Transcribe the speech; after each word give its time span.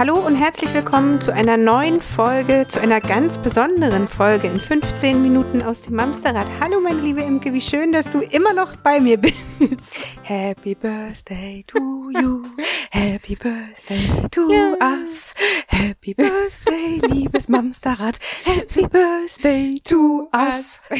Hallo 0.00 0.14
und 0.14 0.34
herzlich 0.34 0.72
willkommen 0.72 1.20
zu 1.20 1.30
einer 1.30 1.58
neuen 1.58 2.00
Folge, 2.00 2.64
zu 2.66 2.80
einer 2.80 3.00
ganz 3.00 3.36
besonderen 3.36 4.06
Folge 4.06 4.46
in 4.46 4.56
15 4.56 5.20
Minuten 5.20 5.60
aus 5.60 5.82
dem 5.82 5.96
Mamsterrad. 5.96 6.46
Hallo 6.58 6.80
meine 6.80 7.02
liebe 7.02 7.20
Imke, 7.20 7.52
wie 7.52 7.60
schön, 7.60 7.92
dass 7.92 8.08
du 8.08 8.20
immer 8.20 8.54
noch 8.54 8.76
bei 8.76 8.98
mir 8.98 9.18
bist. 9.18 9.44
Happy 10.22 10.74
Birthday 10.74 11.62
to 11.66 12.10
you, 12.12 12.44
Happy 12.90 13.36
Birthday 13.36 14.26
to 14.30 14.50
ja. 14.50 14.74
us, 14.80 15.34
Happy 15.66 16.14
Birthday, 16.14 16.98
liebes 17.06 17.50
Mamsterrad, 17.50 18.18
Happy 18.44 18.86
Birthday 18.86 19.78
to 19.84 20.30
us. 20.32 20.80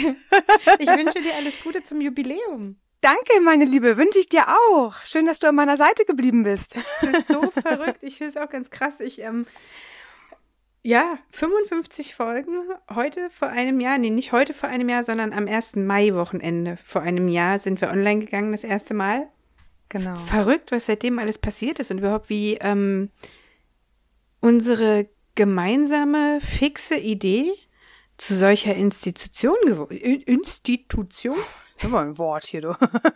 Ich 0.79 0.89
wünsche 0.89 1.23
dir 1.23 1.37
alles 1.39 1.59
Gute 1.65 1.83
zum 1.83 2.03
Jubiläum. 2.03 2.77
Danke, 3.01 3.41
meine 3.43 3.65
Liebe, 3.65 3.97
wünsche 3.97 4.19
ich 4.19 4.29
dir 4.29 4.47
auch. 4.49 4.95
Schön, 5.05 5.25
dass 5.25 5.39
du 5.39 5.49
an 5.49 5.55
meiner 5.55 5.77
Seite 5.77 6.05
geblieben 6.05 6.45
bist. 6.45 6.75
Das 7.01 7.21
ist 7.21 7.29
so 7.29 7.51
verrückt. 7.51 8.03
Ich 8.03 8.19
finde 8.19 8.31
es 8.31 8.37
auch 8.37 8.51
ganz 8.51 8.71
krass. 8.71 9.01
Ich, 9.01 9.21
ähm, 9.21 9.47
ja, 10.83 11.19
55 11.31 12.15
Folgen. 12.15 12.57
Heute 12.95 13.31
vor 13.31 13.49
einem 13.49 13.81
Jahr, 13.81 13.97
nee, 13.99 14.11
nicht 14.11 14.33
heute 14.33 14.53
vor 14.53 14.69
einem 14.69 14.89
Jahr, 14.89 15.03
sondern 15.03 15.33
am 15.33 15.49
1. 15.49 15.77
Mai-Wochenende 15.77 16.77
vor 16.83 17.01
einem 17.01 17.29
Jahr 17.29 17.59
sind 17.59 17.81
wir 17.81 17.91
online 17.91 18.21
gegangen, 18.21 18.53
das 18.53 18.65
erste 18.65 18.93
Mal. 18.93 19.29
Genau. 19.89 20.15
Verrückt, 20.17 20.71
was 20.71 20.87
seitdem 20.87 21.19
alles 21.19 21.39
passiert 21.39 21.79
ist 21.79 21.91
und 21.91 21.99
überhaupt 21.99 22.29
wie 22.29 22.59
ähm, 22.61 23.11
unsere 24.41 25.09
gemeinsame, 25.35 26.39
fixe 26.41 26.97
Idee 26.97 27.53
zu 28.17 28.35
solcher 28.35 28.75
Institution 28.75 29.57
geworden. 29.65 29.97
Institution? 29.97 31.37
Immer 31.83 32.01
ein 32.01 32.19
Wort 32.19 32.45
hier, 32.45 32.61
du. 32.61 32.75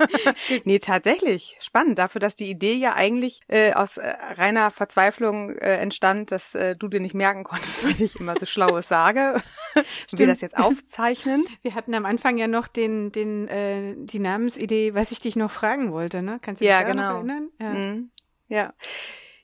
nee, 0.64 0.78
tatsächlich. 0.78 1.56
Spannend. 1.60 1.98
Dafür, 1.98 2.20
dass 2.20 2.34
die 2.34 2.48
Idee 2.50 2.74
ja 2.74 2.94
eigentlich 2.94 3.40
äh, 3.48 3.72
aus 3.74 3.98
äh, 3.98 4.14
reiner 4.36 4.70
Verzweiflung 4.70 5.50
äh, 5.50 5.76
entstand, 5.76 6.30
dass 6.30 6.54
äh, 6.54 6.74
du 6.74 6.88
dir 6.88 7.00
nicht 7.00 7.14
merken 7.14 7.44
konntest, 7.44 7.84
was 7.88 8.00
ich 8.00 8.18
immer 8.18 8.34
so 8.38 8.46
Schlaues 8.46 8.88
sage. 8.88 9.34
Und 9.76 10.18
wir 10.18 10.26
das 10.26 10.40
jetzt 10.40 10.56
aufzeichnen. 10.56 11.44
Wir 11.62 11.74
hatten 11.74 11.94
am 11.94 12.06
Anfang 12.06 12.38
ja 12.38 12.46
noch 12.46 12.68
den, 12.68 13.12
den, 13.12 13.48
äh, 13.48 13.94
die 13.96 14.18
Namensidee, 14.18 14.94
was 14.94 15.10
ich 15.10 15.20
dich 15.20 15.36
noch 15.36 15.50
fragen 15.50 15.92
wollte, 15.92 16.22
ne? 16.22 16.38
Kannst 16.40 16.60
du 16.60 16.64
dich 16.64 16.70
ja, 16.70 16.80
daran 16.80 16.96
genau. 16.96 17.16
erinnern? 17.16 17.50
Ja. 17.60 17.70
Mhm. 17.70 18.10
ja. 18.48 18.74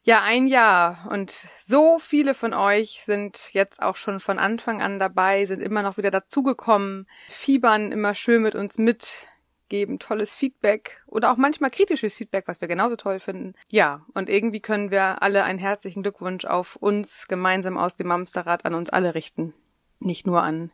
Ja, 0.03 0.23
ein 0.23 0.47
Jahr. 0.47 1.09
Und 1.11 1.31
so 1.59 1.99
viele 1.99 2.35
von 2.35 2.55
euch 2.55 3.03
sind 3.05 3.51
jetzt 3.53 3.83
auch 3.83 3.97
schon 3.97 4.21
von 4.21 4.39
Anfang 4.39 4.81
an 4.81 4.99
dabei, 4.99 5.45
sind 5.45 5.61
immer 5.61 5.83
noch 5.83 5.99
wieder 5.99 6.11
dazugekommen, 6.11 7.07
fiebern 7.29 7.93
immer 7.93 8.15
schön 8.15 8.43
mit 8.43 8.55
uns 8.55 8.79
mit, 8.79 9.29
geben 9.69 9.99
tolles 9.99 10.35
Feedback 10.35 11.03
oder 11.07 11.33
auch 11.33 11.37
manchmal 11.37 11.71
kritisches 11.71 12.17
Feedback, 12.17 12.49
was 12.49 12.61
wir 12.61 12.69
genauso 12.69 12.97
toll 12.97 13.21
finden. 13.21 13.55
Ja, 13.69 14.05
und 14.15 14.29
irgendwie 14.29 14.61
können 14.61 14.91
wir 14.91 15.23
alle 15.23 15.45
einen 15.45 15.59
herzlichen 15.59 16.03
Glückwunsch 16.03 16.45
auf 16.45 16.77
uns 16.77 17.29
gemeinsam 17.29 17.79
aus 17.79 17.97
dem 17.97 18.09
Mamsterrad 18.09 18.65
an 18.65 18.75
uns 18.75 18.91
alle 18.91 19.15
richten. 19.15 19.55
Nicht 19.99 20.27
nur 20.27 20.43
an 20.43 20.71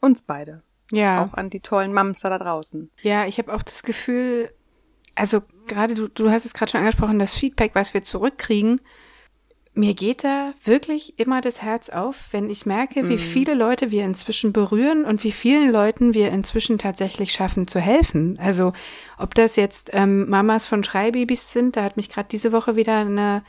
uns 0.00 0.22
beide. 0.22 0.62
Ja. 0.92 1.24
Auch 1.24 1.34
an 1.34 1.50
die 1.50 1.60
tollen 1.60 1.92
Mamster 1.92 2.30
da 2.30 2.38
draußen. 2.38 2.90
Ja, 3.02 3.26
ich 3.26 3.38
habe 3.38 3.52
auch 3.52 3.62
das 3.62 3.82
Gefühl, 3.82 4.52
also 5.16 5.42
gerade 5.66 5.94
du, 5.94 6.08
du 6.08 6.30
hast 6.30 6.44
es 6.44 6.54
gerade 6.54 6.70
schon 6.70 6.80
angesprochen, 6.80 7.18
das 7.18 7.34
Feedback, 7.34 7.72
was 7.74 7.94
wir 7.94 8.04
zurückkriegen, 8.04 8.80
mir 9.74 9.92
geht 9.92 10.24
da 10.24 10.54
wirklich 10.64 11.18
immer 11.18 11.42
das 11.42 11.60
Herz 11.60 11.90
auf, 11.90 12.28
wenn 12.30 12.48
ich 12.48 12.64
merke, 12.64 13.08
wie 13.10 13.14
Mhm. 13.16 13.18
viele 13.18 13.52
Leute 13.54 13.90
wir 13.90 14.04
inzwischen 14.06 14.54
berühren 14.54 15.04
und 15.04 15.22
wie 15.22 15.32
vielen 15.32 15.70
Leuten 15.70 16.14
wir 16.14 16.30
inzwischen 16.30 16.78
tatsächlich 16.78 17.32
schaffen 17.32 17.68
zu 17.68 17.78
helfen. 17.78 18.38
Also 18.40 18.72
ob 19.18 19.34
das 19.34 19.56
jetzt 19.56 19.90
ähm, 19.92 20.30
Mamas 20.30 20.66
von 20.66 20.82
Schreibabys 20.82 21.52
sind, 21.52 21.76
da 21.76 21.82
hat 21.82 21.98
mich 21.98 22.08
gerade 22.08 22.28
diese 22.30 22.52
Woche 22.52 22.74
wieder 22.76 22.96
eine 23.00 23.42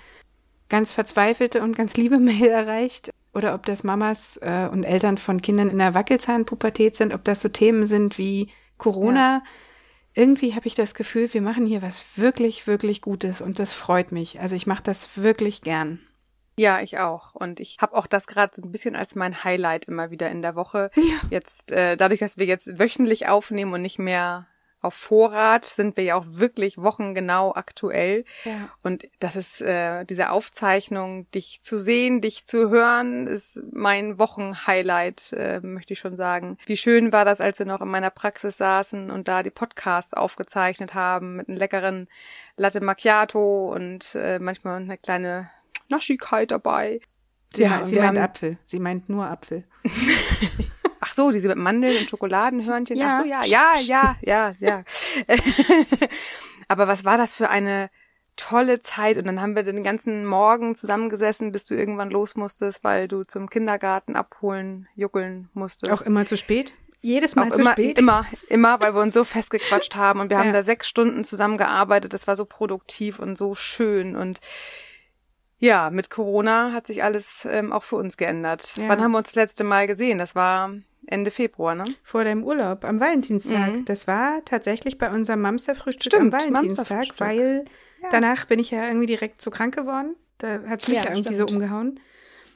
ganz 0.67 0.93
verzweifelte 0.93 1.61
und 1.61 1.77
ganz 1.77 1.95
liebe 1.95 2.19
Mail 2.19 2.47
erreicht. 2.47 3.09
Oder 3.33 3.53
ob 3.53 3.65
das 3.65 3.85
Mamas 3.85 4.37
äh, 4.41 4.67
und 4.69 4.83
Eltern 4.83 5.17
von 5.17 5.41
Kindern 5.41 5.69
in 5.69 5.77
der 5.77 5.93
Wackelzahnpubertät 5.93 6.97
sind, 6.97 7.13
ob 7.13 7.23
das 7.23 7.39
so 7.39 7.47
Themen 7.49 7.85
sind 7.85 8.17
wie 8.17 8.49
Corona. 8.77 9.43
Irgendwie 10.17 10.55
habe 10.55 10.65
ich 10.65 10.73
das 10.73 10.95
Gefühl, 10.95 11.31
wir 11.31 11.43
machen 11.43 11.67
hier 11.67 11.83
was 11.83 12.03
wirklich, 12.17 12.65
wirklich 12.65 13.03
Gutes 13.03 13.39
und 13.39 13.59
das 13.59 13.73
freut 13.73 14.11
mich. 14.11 14.39
Also 14.39 14.55
ich 14.55 14.65
mache 14.65 14.81
das 14.81 15.15
wirklich 15.15 15.61
gern. 15.61 15.99
Ja, 16.57 16.81
ich 16.81 16.97
auch. 16.97 17.35
Und 17.35 17.59
ich 17.59 17.77
habe 17.81 17.95
auch 17.95 18.07
das 18.07 18.25
gerade 18.25 18.51
so 18.55 18.63
ein 18.67 18.71
bisschen 18.71 18.95
als 18.95 19.13
mein 19.13 19.43
Highlight 19.43 19.85
immer 19.85 20.09
wieder 20.09 20.31
in 20.31 20.41
der 20.41 20.55
Woche. 20.55 20.89
Ja. 20.95 21.19
Jetzt, 21.29 21.71
äh, 21.71 21.95
dadurch, 21.97 22.19
dass 22.19 22.39
wir 22.39 22.47
jetzt 22.47 22.79
wöchentlich 22.79 23.27
aufnehmen 23.27 23.73
und 23.73 23.83
nicht 23.83 23.99
mehr 23.99 24.47
auf 24.81 24.93
Vorrat, 24.93 25.65
sind 25.65 25.97
wir 25.97 26.03
ja 26.03 26.15
auch 26.15 26.25
wirklich 26.25 26.77
wochengenau 26.77 27.53
aktuell. 27.55 28.25
Ja. 28.45 28.69
Und 28.83 29.07
das 29.19 29.35
ist 29.35 29.61
äh, 29.61 30.05
diese 30.05 30.29
Aufzeichnung, 30.29 31.29
dich 31.31 31.61
zu 31.63 31.79
sehen, 31.79 32.21
dich 32.21 32.45
zu 32.45 32.69
hören, 32.69 33.27
ist 33.27 33.61
mein 33.71 34.19
Wochenhighlight, 34.19 35.33
äh, 35.33 35.59
möchte 35.61 35.93
ich 35.93 35.99
schon 35.99 36.15
sagen. 36.15 36.57
Wie 36.65 36.77
schön 36.77 37.11
war 37.11 37.25
das, 37.25 37.41
als 37.41 37.59
wir 37.59 37.65
noch 37.65 37.81
in 37.81 37.89
meiner 37.89 38.11
Praxis 38.11 38.57
saßen 38.57 39.09
und 39.09 39.27
da 39.27 39.43
die 39.43 39.49
Podcasts 39.49 40.13
aufgezeichnet 40.13 40.93
haben 40.93 41.35
mit 41.37 41.49
einem 41.49 41.57
leckeren 41.57 42.07
Latte 42.55 42.81
Macchiato 42.81 43.73
und 43.73 44.15
äh, 44.15 44.39
manchmal 44.39 44.81
eine 44.81 44.97
kleine 44.97 45.49
Naschigkeit 45.89 46.51
dabei. 46.51 47.01
Sie, 47.53 47.63
Ja, 47.63 47.83
sie 47.83 47.97
meint 47.97 48.17
Apfel. 48.17 48.57
Sie 48.65 48.79
meint 48.79 49.09
nur 49.09 49.25
Apfel. 49.25 49.63
Ach 50.99 51.13
so, 51.13 51.31
diese 51.31 51.47
mit 51.47 51.57
Mandeln 51.57 51.97
und 51.97 52.09
Schokoladenhörnchen. 52.09 52.95
Ja. 52.97 53.13
Ach 53.13 53.17
so, 53.17 53.23
ja, 53.23 53.43
ja, 53.45 53.71
ja, 53.81 54.15
ja, 54.21 54.53
ja. 54.59 54.83
Aber 56.67 56.87
was 56.87 57.05
war 57.05 57.17
das 57.17 57.33
für 57.35 57.49
eine 57.49 57.89
tolle 58.35 58.79
Zeit? 58.81 59.17
Und 59.17 59.25
dann 59.25 59.41
haben 59.41 59.55
wir 59.55 59.63
den 59.63 59.83
ganzen 59.83 60.25
Morgen 60.25 60.75
zusammengesessen, 60.75 61.51
bis 61.51 61.65
du 61.65 61.75
irgendwann 61.75 62.09
los 62.09 62.35
musstest, 62.35 62.83
weil 62.83 63.07
du 63.07 63.23
zum 63.23 63.49
Kindergarten 63.49 64.15
abholen, 64.15 64.87
juckeln 64.95 65.49
musstest. 65.53 65.91
Auch 65.91 66.01
immer 66.01 66.25
zu 66.25 66.37
spät? 66.37 66.73
Jedes 67.01 67.35
Mal 67.35 67.47
Auch 67.47 67.53
zu 67.55 67.61
immer, 67.61 67.71
spät? 67.73 67.99
immer, 67.99 68.25
immer, 68.49 68.79
weil 68.79 68.93
wir 68.95 69.01
uns 69.01 69.13
so 69.13 69.23
festgequatscht 69.23 69.95
haben 69.95 70.19
und 70.19 70.29
wir 70.29 70.39
haben 70.39 70.47
Ja. 70.47 70.53
da 70.53 70.61
sechs 70.63 70.87
Stunden 70.87 71.23
zusammengearbeitet. 71.23 72.11
Das 72.13 72.27
war 72.27 72.35
so 72.35 72.43
produktiv 72.45 73.19
und 73.19 73.37
so 73.37 73.53
schön 73.55 74.15
und 74.15 74.41
ja, 75.59 75.89
mit 75.89 76.09
Corona 76.09 76.71
hat 76.73 76.87
sich 76.87 77.03
alles 77.03 77.47
ähm, 77.49 77.71
auch 77.71 77.83
für 77.83 77.95
uns 77.95 78.17
geändert. 78.17 78.73
Ja. 78.75 78.89
Wann 78.89 79.01
haben 79.01 79.11
wir 79.11 79.17
uns 79.19 79.27
das 79.27 79.35
letzte 79.35 79.63
Mal 79.63 79.87
gesehen? 79.87 80.17
Das 80.17 80.35
war 80.35 80.71
Ende 81.07 81.31
Februar, 81.31 81.73
ne? 81.73 81.85
Vor 82.03 82.23
deinem 82.23 82.43
Urlaub, 82.43 82.83
am 82.83 82.99
Valentinstag. 82.99 83.85
Das 83.85 84.07
war 84.07 84.43
tatsächlich 84.45 84.97
bei 84.97 85.09
unserem 85.09 85.41
Mamsterfrühstück 85.41 86.13
Mhm. 86.13 86.19
Am 86.27 86.31
Valentinstag, 86.31 87.05
weil 87.19 87.63
danach 88.11 88.45
bin 88.45 88.59
ich 88.59 88.71
ja 88.71 88.87
irgendwie 88.87 89.05
direkt 89.07 89.41
so 89.41 89.49
krank 89.49 89.75
geworden. 89.75 90.15
Da 90.39 90.61
hat 90.67 90.81
es 90.81 90.87
mich 90.89 90.97
Ja, 90.97 91.03
ja, 91.05 91.09
irgendwie 91.11 91.33
stimmt. 91.33 91.49
so 91.49 91.55
umgehauen. 91.55 91.99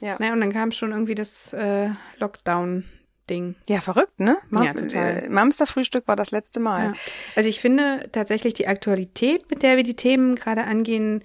Ja. 0.00 0.14
Naja, 0.18 0.32
und 0.32 0.40
dann 0.40 0.52
kam 0.52 0.70
schon 0.72 0.92
irgendwie 0.92 1.14
das 1.14 1.52
äh, 1.52 1.88
Lockdown-Ding. 2.18 3.54
Ja, 3.68 3.80
verrückt, 3.80 4.20
ne? 4.20 4.36
Ma 4.50 4.64
Ja, 4.64 4.74
total. 4.74 5.24
Äh, 5.24 5.28
Mamsterfrühstück 5.28 6.06
war 6.08 6.16
das 6.16 6.30
letzte 6.30 6.60
Mal. 6.60 6.86
Ja. 6.86 6.92
Also 7.36 7.48
ich 7.48 7.60
finde 7.60 8.08
tatsächlich 8.12 8.54
die 8.54 8.66
Aktualität, 8.68 9.48
mit 9.50 9.62
der 9.62 9.76
wir 9.76 9.84
die 9.84 9.96
Themen 9.96 10.34
gerade 10.34 10.64
angehen, 10.64 11.24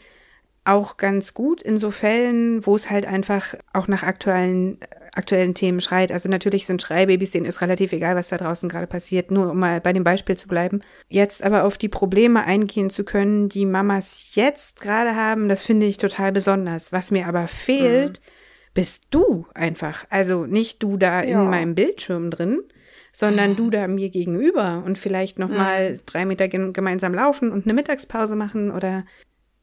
auch 0.68 0.98
ganz 0.98 1.34
gut 1.34 1.62
in 1.62 1.78
so 1.78 1.92
Fällen, 1.92 2.66
wo 2.66 2.76
es 2.76 2.90
halt 2.90 3.06
einfach 3.06 3.56
auch 3.74 3.88
nach 3.88 4.04
aktuellen, 4.04 4.78
aktuellen 5.16 5.54
Themen 5.54 5.82
schreit. 5.82 6.12
Also 6.12 6.30
natürlich 6.30 6.66
sind 6.66 6.82
Schreibabys, 6.82 7.32
denen 7.32 7.46
ist 7.46 7.62
relativ 7.62 7.94
egal, 7.94 8.16
was 8.16 8.28
da 8.30 8.38
draußen 8.38 8.70
gerade 8.70 8.88
passiert, 8.88 9.32
nur 9.32 9.52
um 9.52 9.60
mal 9.60 9.82
bei 9.82 9.94
dem 9.94 10.04
Beispiel 10.04 10.36
zu 10.38 10.48
bleiben. 10.48 10.82
Jetzt 11.10 11.42
aber 11.44 11.64
auf 11.64 11.78
die 11.78 11.90
Probleme 11.90 12.44
eingehen 12.44 12.90
zu 12.90 13.04
können, 13.04 13.50
die 13.50 13.66
Mamas 13.66 14.32
jetzt 14.36 14.82
gerade 14.82 15.16
haben, 15.16 15.48
das 15.48 15.64
finde 15.64 15.86
ich 15.86 15.98
total 15.98 16.32
besonders. 16.32 16.92
Was 16.92 17.12
mir 17.12 17.28
aber 17.28 17.48
fehlt, 17.48 18.22
bist 18.74 19.06
du 19.10 19.48
einfach. 19.56 20.06
Also 20.10 20.46
nicht 20.46 20.84
du 20.84 20.98
da 20.98 21.24
Ja. 21.24 21.42
in 21.44 21.50
meinem 21.50 21.74
Bildschirm 21.75 22.30
drin, 22.30 22.60
sondern 23.12 23.56
du 23.56 23.72
da 23.72 23.88
mir 23.88 24.10
gegenüber 24.10 24.84
und 24.86 24.98
vielleicht 25.00 25.40
noch 25.40 25.50
mal 25.50 26.00
drei 26.06 26.25
Meter 26.28 26.48
gem- 26.48 26.74
gemeinsam 26.74 27.16
laufen 27.16 27.52
und 27.52 27.66
eine 27.66 27.74
Mittagspause 27.74 28.36
machen 28.36 28.70
oder 28.70 29.06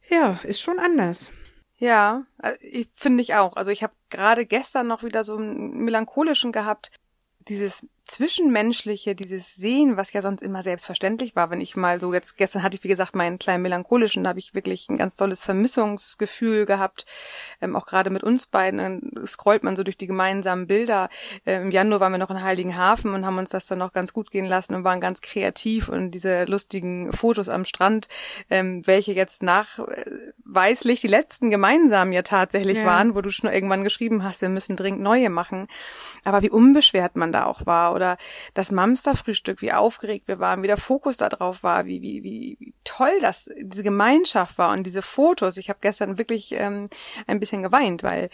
ja, 0.08 0.38
ist 0.44 0.60
schon 0.60 0.78
anders. 0.78 1.32
Ja, 1.76 2.24
äh, 2.42 2.56
ich 2.60 2.88
finde 2.94 3.22
ich 3.22 3.34
auch. 3.34 3.56
Also 3.56 3.70
ich 3.70 3.82
habe 3.82 3.94
gerade 4.10 4.46
gestern 4.46 4.86
noch 4.86 5.02
wieder 5.02 5.24
so 5.24 5.36
einen 5.36 5.84
melancholischen 5.84 6.52
gehabt. 6.52 6.90
Dieses 7.48 7.86
Zwischenmenschliche, 8.04 9.14
dieses 9.14 9.54
Sehen, 9.54 9.96
was 9.96 10.12
ja 10.12 10.20
sonst 10.20 10.42
immer 10.42 10.62
selbstverständlich 10.62 11.34
war, 11.36 11.50
wenn 11.50 11.62
ich 11.62 11.74
mal 11.74 12.00
so 12.00 12.12
jetzt, 12.12 12.36
gestern 12.36 12.62
hatte 12.62 12.76
ich 12.76 12.84
wie 12.84 12.88
gesagt 12.88 13.14
meinen 13.14 13.38
kleinen 13.38 13.62
melancholischen, 13.62 14.24
da 14.24 14.28
habe 14.28 14.38
ich 14.38 14.52
wirklich 14.54 14.88
ein 14.90 14.98
ganz 14.98 15.16
tolles 15.16 15.42
Vermissungsgefühl 15.42 16.66
gehabt, 16.66 17.06
ähm, 17.62 17.74
auch 17.74 17.86
gerade 17.86 18.10
mit 18.10 18.22
uns 18.22 18.44
beiden, 18.44 18.78
dann 18.78 19.26
scrollt 19.26 19.64
man 19.64 19.74
so 19.74 19.84
durch 19.84 19.96
die 19.96 20.06
gemeinsamen 20.06 20.66
Bilder. 20.66 21.08
Äh, 21.46 21.62
Im 21.62 21.70
Januar 21.70 22.00
waren 22.00 22.12
wir 22.12 22.18
noch 22.18 22.30
in 22.30 22.42
Heiligenhafen 22.42 23.14
und 23.14 23.24
haben 23.24 23.38
uns 23.38 23.48
das 23.48 23.66
dann 23.66 23.78
noch 23.78 23.92
ganz 23.94 24.12
gut 24.12 24.30
gehen 24.30 24.46
lassen 24.46 24.74
und 24.74 24.84
waren 24.84 25.00
ganz 25.00 25.22
kreativ 25.22 25.88
und 25.88 26.10
diese 26.10 26.44
lustigen 26.44 27.10
Fotos 27.12 27.48
am 27.48 27.64
Strand, 27.64 28.08
ähm, 28.50 28.82
welche 28.86 29.12
jetzt 29.12 29.42
nachweislich 29.42 31.00
die 31.00 31.08
letzten 31.08 31.50
gemeinsamen 31.50 32.12
ja 32.12 32.20
tatsächlich 32.22 32.78
Ja. 32.78 32.84
waren, 32.84 33.14
wo 33.14 33.22
du 33.22 33.30
schon 33.30 33.50
irgendwann 33.50 33.82
geschrieben 33.82 34.24
hast, 34.24 34.42
wir 34.42 34.50
müssen 34.50 34.76
dringend 34.76 35.00
neue 35.00 35.30
machen. 35.30 35.68
Aber 36.24 36.42
wie 36.42 36.50
unbeschwert 36.50 37.16
man 37.16 37.32
da 37.32 37.46
auch 37.46 37.64
war 37.64 37.93
war 37.94 37.96
oder 37.96 38.16
das 38.54 38.70
Mamsterfrühstück, 38.70 39.62
wie 39.62 39.72
aufgeregt 39.72 40.28
wir 40.28 40.38
waren, 40.38 40.62
wie 40.62 40.66
der 40.66 40.76
Fokus 40.76 41.16
da 41.16 41.28
drauf 41.28 41.62
war, 41.62 41.86
wie, 41.86 42.02
wie, 42.02 42.22
wie, 42.22 42.56
wie 42.58 42.74
toll 42.84 43.18
das, 43.20 43.50
diese 43.60 43.82
Gemeinschaft 43.82 44.58
war 44.58 44.72
und 44.72 44.84
diese 44.84 45.02
Fotos. 45.02 45.56
Ich 45.56 45.68
habe 45.68 45.78
gestern 45.80 46.18
wirklich 46.18 46.52
ähm, 46.52 46.86
ein 47.26 47.40
bisschen 47.40 47.62
geweint, 47.62 48.02
weil 48.02 48.30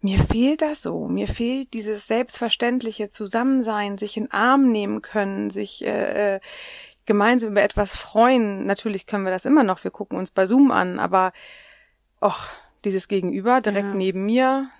mir 0.00 0.18
fehlt 0.18 0.62
das 0.62 0.82
so. 0.82 1.08
Mir 1.08 1.26
fehlt 1.26 1.72
dieses 1.74 2.06
selbstverständliche 2.06 3.08
Zusammensein, 3.08 3.96
sich 3.96 4.16
in 4.16 4.30
Arm 4.30 4.70
nehmen 4.70 5.02
können, 5.02 5.50
sich 5.50 5.84
äh, 5.84 6.36
äh, 6.36 6.40
gemeinsam 7.06 7.52
über 7.52 7.62
etwas 7.62 7.96
freuen. 7.96 8.66
Natürlich 8.66 9.06
können 9.06 9.24
wir 9.24 9.32
das 9.32 9.44
immer 9.44 9.64
noch. 9.64 9.82
Wir 9.82 9.90
gucken 9.90 10.18
uns 10.18 10.30
bei 10.30 10.46
Zoom 10.46 10.70
an, 10.70 11.00
aber 11.00 11.32
och, 12.22 12.48
dieses 12.84 13.08
Gegenüber 13.08 13.60
direkt 13.60 13.88
ja. 13.88 13.94
neben 13.94 14.24
mir 14.24 14.70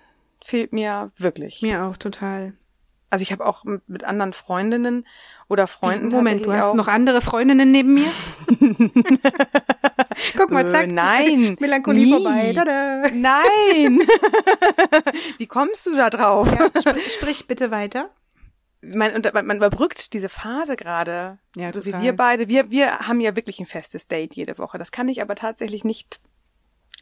fehlt 0.41 0.71
mir 0.71 1.11
wirklich. 1.17 1.61
Mir 1.61 1.83
auch 1.83 1.97
total. 1.97 2.53
Also 3.09 3.23
ich 3.23 3.31
habe 3.31 3.45
auch 3.45 3.63
mit, 3.63 4.03
anderen 4.03 4.33
Freundinnen 4.33 5.07
oder 5.47 5.65
Freunden. 5.65 6.09
Moment, 6.09 6.45
du 6.45 6.53
hast 6.53 6.75
noch 6.75 6.87
andere 6.87 7.21
Freundinnen 7.21 7.71
neben 7.71 7.95
mir? 7.95 8.11
Guck 10.37 10.51
mal, 10.51 10.67
zack. 10.67 10.87
Nein. 10.87 11.57
Melancholie 11.59 12.05
nie. 12.05 12.11
vorbei. 12.11 12.53
Tada. 12.55 13.09
Nein. 13.13 14.01
Wie 15.37 15.47
kommst 15.47 15.87
du 15.87 15.95
da 15.95 16.11
drauf? 16.11 16.51
Ja, 16.51 16.69
sprich, 16.81 17.13
sprich 17.13 17.47
bitte 17.47 17.71
weiter. 17.71 18.11
Man, 18.81 19.21
man 19.43 19.57
überbrückt 19.57 20.13
diese 20.13 20.29
Phase 20.29 20.75
gerade. 20.75 21.39
Ja, 21.55 21.69
so 21.69 21.81
total. 21.81 21.99
wie 21.99 22.05
wir 22.05 22.15
beide. 22.15 22.47
Wir, 22.47 22.69
wir 22.69 22.99
haben 22.99 23.19
ja 23.19 23.35
wirklich 23.35 23.59
ein 23.59 23.65
festes 23.65 24.07
Date 24.07 24.35
jede 24.35 24.57
Woche. 24.57 24.77
Das 24.77 24.91
kann 24.91 25.09
ich 25.09 25.21
aber 25.21 25.35
tatsächlich 25.35 25.83
nicht 25.83 26.19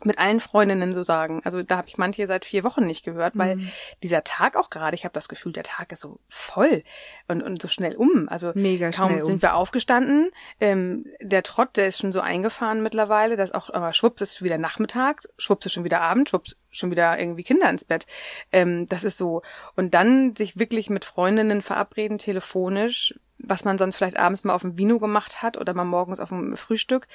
mit 0.03 0.19
allen 0.19 0.39
Freundinnen 0.39 0.93
so 0.93 1.03
sagen. 1.03 1.41
Also 1.43 1.63
da 1.63 1.77
habe 1.77 1.87
ich 1.87 1.97
manche 1.97 2.27
seit 2.27 2.45
vier 2.45 2.63
Wochen 2.63 2.85
nicht 2.85 3.03
gehört, 3.03 3.37
weil 3.37 3.55
mhm. 3.55 3.71
dieser 4.03 4.23
Tag 4.23 4.55
auch 4.55 4.69
gerade, 4.69 4.95
ich 4.95 5.05
habe 5.05 5.13
das 5.13 5.29
Gefühl, 5.29 5.53
der 5.53 5.63
Tag 5.63 5.91
ist 5.91 6.01
so 6.01 6.19
voll 6.27 6.83
und, 7.27 7.41
und 7.41 7.61
so 7.61 7.67
schnell 7.67 7.95
um. 7.95 8.27
Also 8.29 8.51
Mega 8.53 8.91
kaum 8.91 9.09
schnell 9.09 9.25
sind 9.25 9.35
um. 9.35 9.41
wir 9.41 9.55
aufgestanden. 9.55 10.31
Ähm, 10.59 11.05
der 11.21 11.43
Trott, 11.43 11.77
der 11.77 11.87
ist 11.87 11.99
schon 11.99 12.11
so 12.11 12.19
eingefahren 12.19 12.83
mittlerweile, 12.83 13.37
dass 13.37 13.53
auch, 13.53 13.73
aber 13.73 13.93
schwupps 13.93 14.21
ist 14.21 14.43
wieder 14.43 14.57
nachmittags, 14.57 15.29
schwupps 15.37 15.65
ist 15.65 15.73
schon 15.73 15.83
wieder 15.83 16.01
Abend, 16.01 16.29
schwupps 16.29 16.55
schon 16.69 16.91
wieder 16.91 17.19
irgendwie 17.19 17.43
Kinder 17.43 17.69
ins 17.69 17.85
Bett. 17.85 18.05
Ähm, 18.51 18.87
das 18.87 19.03
ist 19.03 19.17
so. 19.17 19.41
Und 19.75 19.93
dann 19.93 20.35
sich 20.35 20.59
wirklich 20.59 20.89
mit 20.89 21.05
Freundinnen 21.05 21.61
verabreden, 21.61 22.17
telefonisch, 22.17 23.15
was 23.39 23.65
man 23.65 23.77
sonst 23.77 23.95
vielleicht 23.95 24.17
abends 24.17 24.43
mal 24.43 24.53
auf 24.53 24.61
dem 24.61 24.77
Vino 24.77 24.99
gemacht 24.99 25.41
hat 25.41 25.57
oder 25.57 25.73
mal 25.73 25.85
morgens 25.85 26.19
auf 26.19 26.29
dem 26.29 26.57
Frühstück 26.57 27.07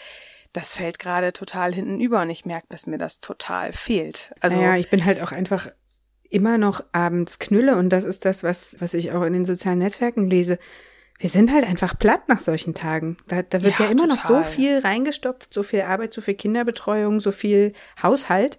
das 0.52 0.72
fällt 0.72 0.98
gerade 0.98 1.32
total 1.32 1.74
hinten 1.74 2.00
über 2.00 2.20
und 2.20 2.30
ich 2.30 2.44
merke, 2.44 2.66
dass 2.68 2.86
mir 2.86 2.98
das 2.98 3.20
total 3.20 3.72
fehlt. 3.72 4.32
Also 4.40 4.60
ja, 4.60 4.76
ich 4.76 4.90
bin 4.90 5.04
halt 5.04 5.20
auch 5.20 5.32
einfach 5.32 5.68
immer 6.30 6.58
noch 6.58 6.82
abends 6.92 7.38
knülle 7.38 7.76
und 7.76 7.90
das 7.90 8.04
ist 8.04 8.24
das, 8.24 8.42
was, 8.42 8.76
was 8.80 8.94
ich 8.94 9.12
auch 9.12 9.22
in 9.22 9.32
den 9.32 9.44
sozialen 9.44 9.78
Netzwerken 9.78 10.28
lese. 10.28 10.58
Wir 11.18 11.28
sind 11.28 11.52
halt 11.52 11.64
einfach 11.64 11.98
platt 11.98 12.28
nach 12.28 12.40
solchen 12.40 12.74
Tagen. 12.74 13.16
Da, 13.28 13.42
da 13.42 13.62
wird 13.62 13.78
ja, 13.78 13.84
ja 13.84 13.90
immer 13.92 14.08
total. 14.08 14.16
noch 14.16 14.20
so 14.20 14.42
viel 14.42 14.78
reingestopft, 14.78 15.54
so 15.54 15.62
viel 15.62 15.82
Arbeit, 15.82 16.12
so 16.12 16.20
viel 16.20 16.34
Kinderbetreuung, 16.34 17.20
so 17.20 17.32
viel 17.32 17.72
Haushalt. 18.02 18.58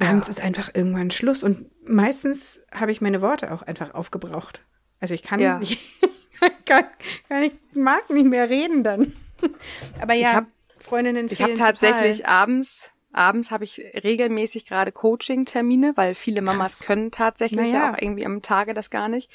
Abends 0.00 0.28
ja. 0.28 0.32
ist 0.32 0.40
einfach 0.40 0.70
irgendwann 0.74 1.10
Schluss 1.10 1.42
und 1.42 1.66
meistens 1.88 2.60
habe 2.72 2.92
ich 2.92 3.00
meine 3.00 3.20
Worte 3.20 3.52
auch 3.52 3.62
einfach 3.62 3.94
aufgebraucht. 3.94 4.62
Also 5.00 5.14
ich 5.14 5.22
kann 5.22 5.40
ja. 5.40 5.58
nicht, 5.58 5.80
kann, 6.66 6.84
kann 7.28 7.42
ich 7.42 7.52
mag 7.74 8.08
nicht 8.10 8.26
mehr 8.26 8.48
reden 8.48 8.82
dann. 8.82 9.12
Aber 10.00 10.14
ja. 10.14 10.28
Ich 10.28 10.34
habe 10.36 10.46
Freundinnen 10.78 11.28
Ich 11.30 11.42
habe 11.42 11.54
tatsächlich 11.54 12.18
total. 12.18 12.34
abends 12.34 12.92
abends 13.12 13.50
habe 13.50 13.64
ich 13.64 13.80
regelmäßig 14.04 14.66
gerade 14.66 14.92
Coaching-Termine, 14.92 15.92
weil 15.96 16.14
viele 16.14 16.42
Mamas 16.42 16.78
Krass. 16.78 16.86
können 16.86 17.10
tatsächlich 17.10 17.72
naja. 17.72 17.92
auch 17.92 17.98
irgendwie 18.00 18.26
am 18.26 18.42
Tage 18.42 18.74
das 18.74 18.90
gar 18.90 19.08
nicht. 19.08 19.30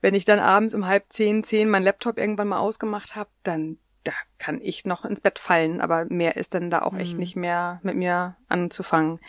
Wenn 0.00 0.14
ich 0.14 0.24
dann 0.24 0.38
abends 0.38 0.74
um 0.74 0.86
halb 0.86 1.06
zehn, 1.08 1.42
zehn 1.42 1.68
mein 1.70 1.82
Laptop 1.82 2.18
irgendwann 2.18 2.48
mal 2.48 2.58
ausgemacht 2.58 3.16
habe, 3.16 3.30
dann 3.42 3.78
da 4.04 4.12
kann 4.38 4.60
ich 4.62 4.84
noch 4.84 5.04
ins 5.04 5.20
Bett 5.20 5.38
fallen, 5.38 5.80
aber 5.80 6.06
mehr 6.08 6.36
ist 6.36 6.54
dann 6.54 6.70
da 6.70 6.82
auch 6.82 6.92
mhm. 6.92 7.00
echt 7.00 7.18
nicht 7.18 7.36
mehr 7.36 7.80
mit 7.82 7.96
mir 7.96 8.36
anzufangen. 8.48 9.20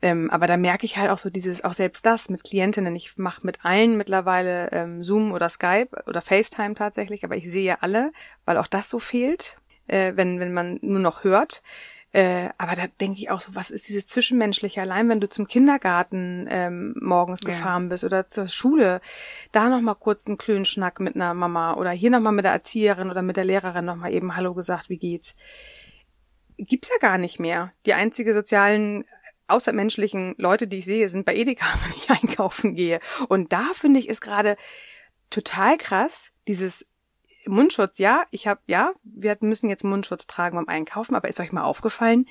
Ähm, 0.00 0.30
aber 0.30 0.46
da 0.46 0.56
merke 0.56 0.86
ich 0.86 0.96
halt 0.96 1.10
auch 1.10 1.18
so 1.18 1.30
dieses, 1.30 1.64
auch 1.64 1.72
selbst 1.72 2.06
das 2.06 2.28
mit 2.28 2.44
Klientinnen. 2.44 2.94
Ich 2.94 3.16
mache 3.16 3.44
mit 3.44 3.64
allen 3.64 3.96
mittlerweile 3.96 4.70
ähm, 4.72 5.02
Zoom 5.02 5.32
oder 5.32 5.48
Skype 5.48 5.88
oder 6.06 6.20
FaceTime 6.20 6.74
tatsächlich, 6.74 7.24
aber 7.24 7.36
ich 7.36 7.50
sehe 7.50 7.82
alle, 7.82 8.12
weil 8.44 8.56
auch 8.56 8.66
das 8.66 8.88
so 8.88 8.98
fehlt 8.98 9.58
äh, 9.86 10.12
wenn, 10.16 10.40
wenn 10.40 10.52
man 10.52 10.78
nur 10.82 11.00
noch 11.00 11.24
hört. 11.24 11.62
Äh, 12.14 12.50
aber 12.58 12.76
da 12.76 12.86
denke 12.86 13.18
ich 13.18 13.30
auch 13.30 13.40
so, 13.40 13.56
was 13.56 13.72
ist 13.72 13.88
dieses 13.88 14.06
Zwischenmenschliche? 14.06 14.80
Allein 14.80 15.08
wenn 15.08 15.20
du 15.20 15.28
zum 15.28 15.48
Kindergarten 15.48 16.46
ähm, 16.48 16.94
morgens 17.00 17.40
ja. 17.42 17.48
gefahren 17.48 17.88
bist 17.88 18.04
oder 18.04 18.28
zur 18.28 18.46
Schule, 18.46 19.00
da 19.50 19.68
nochmal 19.68 19.96
kurz 19.96 20.28
einen 20.28 20.38
klönen 20.38 20.64
Schnack 20.64 21.00
mit 21.00 21.16
einer 21.16 21.34
Mama 21.34 21.74
oder 21.74 21.90
hier 21.90 22.10
nochmal 22.10 22.32
mit 22.32 22.44
der 22.44 22.52
Erzieherin 22.52 23.10
oder 23.10 23.22
mit 23.22 23.36
der 23.36 23.44
Lehrerin 23.44 23.84
nochmal 23.84 24.12
eben 24.12 24.36
Hallo 24.36 24.54
gesagt, 24.54 24.90
wie 24.90 24.98
geht's? 24.98 25.34
Gibt's 26.56 26.88
ja 26.88 26.98
gar 27.00 27.18
nicht 27.18 27.40
mehr. 27.40 27.72
Die 27.84 27.94
einzige 27.94 28.32
sozialen 28.32 29.04
außermenschlichen 29.48 30.36
Leute, 30.38 30.68
die 30.68 30.78
ich 30.78 30.84
sehe, 30.84 31.08
sind 31.08 31.24
bei 31.24 31.34
Edeka, 31.34 31.66
wenn 31.84 31.96
ich 31.96 32.10
einkaufen 32.10 32.76
gehe. 32.76 33.00
Und 33.28 33.52
da 33.52 33.64
finde 33.72 33.98
ich 33.98 34.08
ist 34.08 34.20
gerade 34.20 34.54
total 35.30 35.76
krass, 35.78 36.30
dieses 36.46 36.86
Mundschutz, 37.46 37.98
ja, 37.98 38.24
ich 38.30 38.46
habe, 38.46 38.60
ja, 38.66 38.92
wir 39.02 39.36
müssen 39.40 39.68
jetzt 39.68 39.84
Mundschutz 39.84 40.26
tragen 40.26 40.56
beim 40.56 40.68
Einkaufen, 40.68 41.14
aber 41.14 41.28
ist 41.28 41.40
euch 41.40 41.52
mal 41.52 41.62
aufgefallen, 41.62 42.26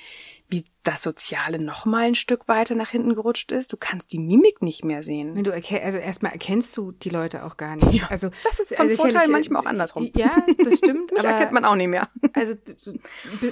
wie 0.49 0.65
das 0.83 1.01
Soziale 1.01 1.63
noch 1.63 1.85
mal 1.85 2.05
ein 2.05 2.15
Stück 2.15 2.47
weiter 2.47 2.75
nach 2.75 2.89
hinten 2.89 3.15
gerutscht 3.15 3.51
ist? 3.51 3.73
Du 3.73 3.77
kannst 3.77 4.11
die 4.11 4.19
Mimik 4.19 4.61
nicht 4.61 4.83
mehr 4.83 5.01
sehen. 5.01 5.41
Du 5.43 5.51
erkennst, 5.51 5.85
also 5.85 5.97
erstmal 5.97 6.33
erkennst 6.33 6.75
du 6.77 6.91
die 6.91 7.09
Leute 7.09 7.43
auch 7.43 7.57
gar 7.57 7.75
nicht. 7.75 8.01
Ja, 8.01 8.07
also 8.09 8.29
das 8.43 8.59
ist 8.59 8.75
von 8.75 8.89
also 8.89 9.01
Vorteil 9.01 9.29
manchmal 9.29 9.61
auch 9.61 9.65
andersrum. 9.65 10.11
Ja, 10.15 10.43
das 10.63 10.77
stimmt. 10.77 11.11
Mich 11.13 11.19
aber 11.19 11.29
erkennt 11.29 11.53
man 11.53 11.65
auch 11.65 11.75
nicht 11.75 11.89
mehr. 11.89 12.09
Also 12.35 12.55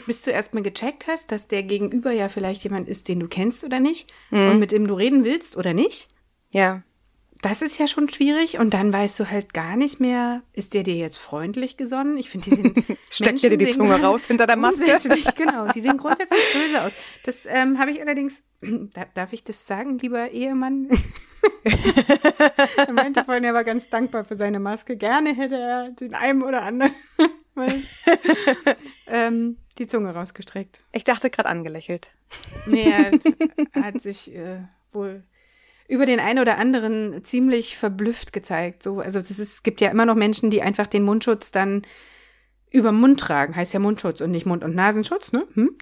bis 0.08 0.24
du 0.24 0.32
erstmal 0.32 0.64
gecheckt 0.64 1.08
hast, 1.08 1.32
dass 1.32 1.48
der 1.48 1.62
Gegenüber 1.62 2.12
ja 2.12 2.30
vielleicht 2.30 2.64
jemand 2.64 2.90
ist, 2.90 3.08
den 3.08 3.20
du 3.20 3.28
kennst 3.28 3.64
oder 3.64 3.80
nicht 3.80 4.12
mhm. 4.32 4.52
und 4.52 4.60
mit 4.60 4.72
dem 4.72 4.88
du 4.88 4.96
reden 4.96 5.24
willst 5.24 5.56
oder 5.56 5.74
nicht. 5.74 6.10
Ja 6.50 6.84
das 7.42 7.62
ist 7.62 7.78
ja 7.80 7.88
schon 7.88 8.10
schwierig 8.10 8.60
und 8.60 8.74
dann 8.74 8.94
weißt 8.94 9.20
du 9.20 9.30
halt 9.30 9.54
gar 9.54 9.76
nicht 9.76 10.00
mehr, 10.00 10.44
ist 10.54 10.74
der 10.74 10.84
dir 10.84 10.96
jetzt 10.96 11.18
freundlich 11.18 11.76
gesonnen? 11.76 12.18
Ich 12.18 12.30
finde, 12.30 12.50
die 12.50 12.56
sehen 12.56 12.86
Steckt 13.10 13.42
dir 13.42 13.58
die 13.58 13.70
Zunge 13.70 14.02
raus 14.02 14.28
hinter 14.28 14.48
der 14.48 14.58
Maske? 14.58 14.86
genau, 15.36 15.68
die 15.72 15.82
sehen 15.82 15.98
grundsätzlich 15.98 16.40
böse 16.54 16.84
aus. 16.84 16.94
Das 17.24 17.46
ähm, 17.48 17.80
habe 17.80 17.92
ich 17.92 18.02
allerdings, 18.02 18.44
darf 19.14 19.34
ich 19.34 19.44
das 19.44 19.66
sagen, 19.66 19.98
lieber 19.98 20.30
Ehemann? 20.30 20.90
er 22.78 22.94
meinte 22.94 23.26
vorhin, 23.26 23.44
er 23.44 23.54
war 23.54 23.64
ganz 23.64 23.90
dankbar 23.90 24.24
für 24.24 24.36
seine 24.36 24.60
Maske. 24.60 24.96
Gerne 24.96 25.36
hätte 25.36 25.58
er 25.58 25.90
den 25.90 26.14
einen 26.14 26.44
oder 26.44 26.62
anderen 26.62 26.94
ähm, 29.08 29.58
die 29.78 29.88
Zunge 29.88 30.14
rausgestreckt. 30.14 30.84
Ich 30.92 31.04
dachte 31.04 31.30
gerade 31.30 31.50
angelächelt. 31.50 32.12
Nee, 32.66 32.92
er 32.92 33.12
hat, 33.12 33.24
hat 33.84 34.02
sich 34.02 34.34
äh, 34.34 34.62
wohl 34.94 35.24
über 35.92 36.06
den 36.06 36.22
einen 36.22 36.40
oder 36.40 36.58
anderen 36.58 37.22
ziemlich 37.26 37.76
verblüfft 37.76 38.32
gezeigt. 38.32 38.82
So, 38.82 39.02
also 39.02 39.20
es, 39.20 39.62
gibt 39.62 39.82
ja 39.82 39.90
immer 39.90 40.06
noch 40.06 40.16
Menschen, 40.16 40.50
die 40.50 40.62
einfach 40.62 40.88
den 40.88 41.04
Mundschutz 41.04 41.52
dann 41.52 41.82
über 42.70 42.94
Mund 42.94 43.20
tragen. 43.20 43.58
Heißt 43.58 43.74
ja 43.74 43.82
Mundschutz 43.82 44.22
und 44.22 44.32
nicht 44.32 44.46
Mund- 44.46 44.64
und 44.64 44.74
Nasenschutz, 44.74 45.34
ne? 45.34 45.46
Hm? 45.54 45.76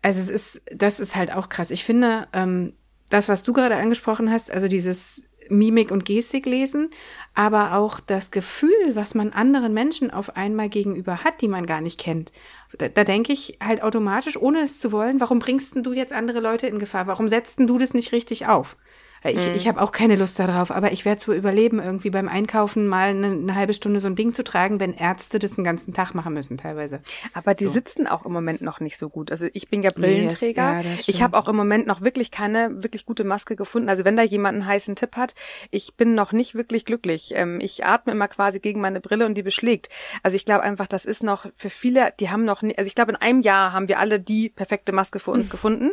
Also 0.00 0.22
es 0.22 0.30
ist, 0.30 0.62
das 0.74 1.00
ist 1.00 1.16
halt 1.16 1.34
auch 1.34 1.50
krass. 1.50 1.70
Ich 1.70 1.84
finde, 1.84 2.26
ähm, 2.32 2.72
das, 3.10 3.28
was 3.28 3.42
du 3.42 3.52
gerade 3.52 3.76
angesprochen 3.76 4.30
hast, 4.30 4.50
also 4.50 4.68
dieses 4.68 5.26
Mimik 5.50 5.90
und 5.90 6.06
Gestik 6.06 6.46
lesen, 6.46 6.88
aber 7.34 7.74
auch 7.74 8.00
das 8.00 8.30
Gefühl, 8.30 8.70
was 8.94 9.14
man 9.14 9.34
anderen 9.34 9.74
Menschen 9.74 10.10
auf 10.10 10.34
einmal 10.34 10.70
gegenüber 10.70 11.24
hat, 11.24 11.42
die 11.42 11.48
man 11.48 11.66
gar 11.66 11.82
nicht 11.82 12.00
kennt. 12.00 12.32
Da, 12.78 12.88
da 12.88 13.04
denke 13.04 13.32
ich 13.32 13.58
halt 13.64 13.82
automatisch, 13.82 14.36
ohne 14.36 14.60
es 14.60 14.80
zu 14.80 14.92
wollen, 14.92 15.20
warum 15.20 15.38
bringst 15.38 15.74
du 15.76 15.92
jetzt 15.92 16.12
andere 16.12 16.40
Leute 16.40 16.66
in 16.66 16.78
Gefahr? 16.78 17.06
Warum 17.06 17.28
setzt 17.28 17.60
du 17.60 17.78
das 17.78 17.94
nicht 17.94 18.12
richtig 18.12 18.46
auf? 18.46 18.76
Ich, 19.24 19.48
mhm. 19.48 19.54
ich 19.54 19.66
habe 19.66 19.80
auch 19.80 19.92
keine 19.92 20.16
Lust 20.16 20.38
darauf, 20.38 20.70
aber 20.70 20.92
ich 20.92 21.04
werde 21.04 21.18
es 21.18 21.28
wohl 21.28 21.34
überleben, 21.34 21.80
irgendwie 21.80 22.10
beim 22.10 22.28
Einkaufen 22.28 22.86
mal 22.86 23.10
eine, 23.10 23.28
eine, 23.28 23.54
halbe 23.54 23.72
Stunde 23.72 24.00
so 24.00 24.08
ein 24.08 24.14
Ding 24.14 24.34
zu 24.34 24.44
tragen, 24.44 24.78
wenn 24.78 24.92
Ärzte 24.92 25.38
das 25.38 25.54
den 25.54 25.64
ganzen 25.64 25.94
Tag 25.94 26.14
machen 26.14 26.34
müssen 26.34 26.56
teilweise. 26.56 27.00
Aber 27.32 27.54
die 27.54 27.66
so. 27.66 27.72
sitzen 27.72 28.06
auch 28.06 28.24
im 28.24 28.32
Moment 28.32 28.60
noch 28.60 28.80
nicht 28.80 28.96
so 28.98 29.08
gut. 29.08 29.30
Also 29.30 29.46
ich 29.52 29.68
bin 29.68 29.82
ja 29.82 29.90
Brillenträger. 29.90 30.80
Yes, 30.80 31.06
ja, 31.06 31.14
ich 31.14 31.22
habe 31.22 31.36
auch 31.38 31.48
im 31.48 31.56
Moment 31.56 31.86
noch 31.86 32.02
wirklich 32.02 32.30
keine 32.30 32.82
wirklich 32.82 33.06
gute 33.06 33.24
Maske 33.24 33.56
gefunden. 33.56 33.88
Also 33.88 34.04
wenn 34.04 34.16
da 34.16 34.22
jemand 34.22 34.56
einen 34.56 34.66
heißen 34.66 34.94
Tipp 34.96 35.16
hat, 35.16 35.34
ich 35.70 35.94
bin 35.96 36.14
noch 36.14 36.32
nicht 36.32 36.54
wirklich 36.54 36.84
glücklich. 36.84 37.32
Ähm, 37.34 37.58
ich 37.60 37.84
atme 37.84 38.12
immer 38.12 38.28
quasi 38.28 38.60
gegen 38.60 38.80
meine 38.80 39.00
Brille 39.00 39.26
und 39.26 39.34
die 39.34 39.42
beschlägt. 39.42 39.88
Also 40.22 40.36
ich 40.36 40.44
glaube 40.44 40.62
einfach, 40.62 40.86
das 40.86 41.04
ist 41.04 41.22
noch 41.22 41.46
für 41.56 41.70
viele, 41.70 42.12
die 42.20 42.30
haben 42.30 42.44
noch, 42.44 42.62
also 42.76 42.86
ich 42.86 42.94
glaube 42.94 43.12
in 43.12 43.16
einem 43.16 43.40
Jahr 43.40 43.72
haben 43.72 43.88
wir 43.88 43.98
alle 43.98 44.20
die 44.20 44.48
perfekte 44.48 44.92
Maske 44.92 45.18
für 45.18 45.30
uns 45.30 45.46
mhm. 45.46 45.50
gefunden, 45.50 45.90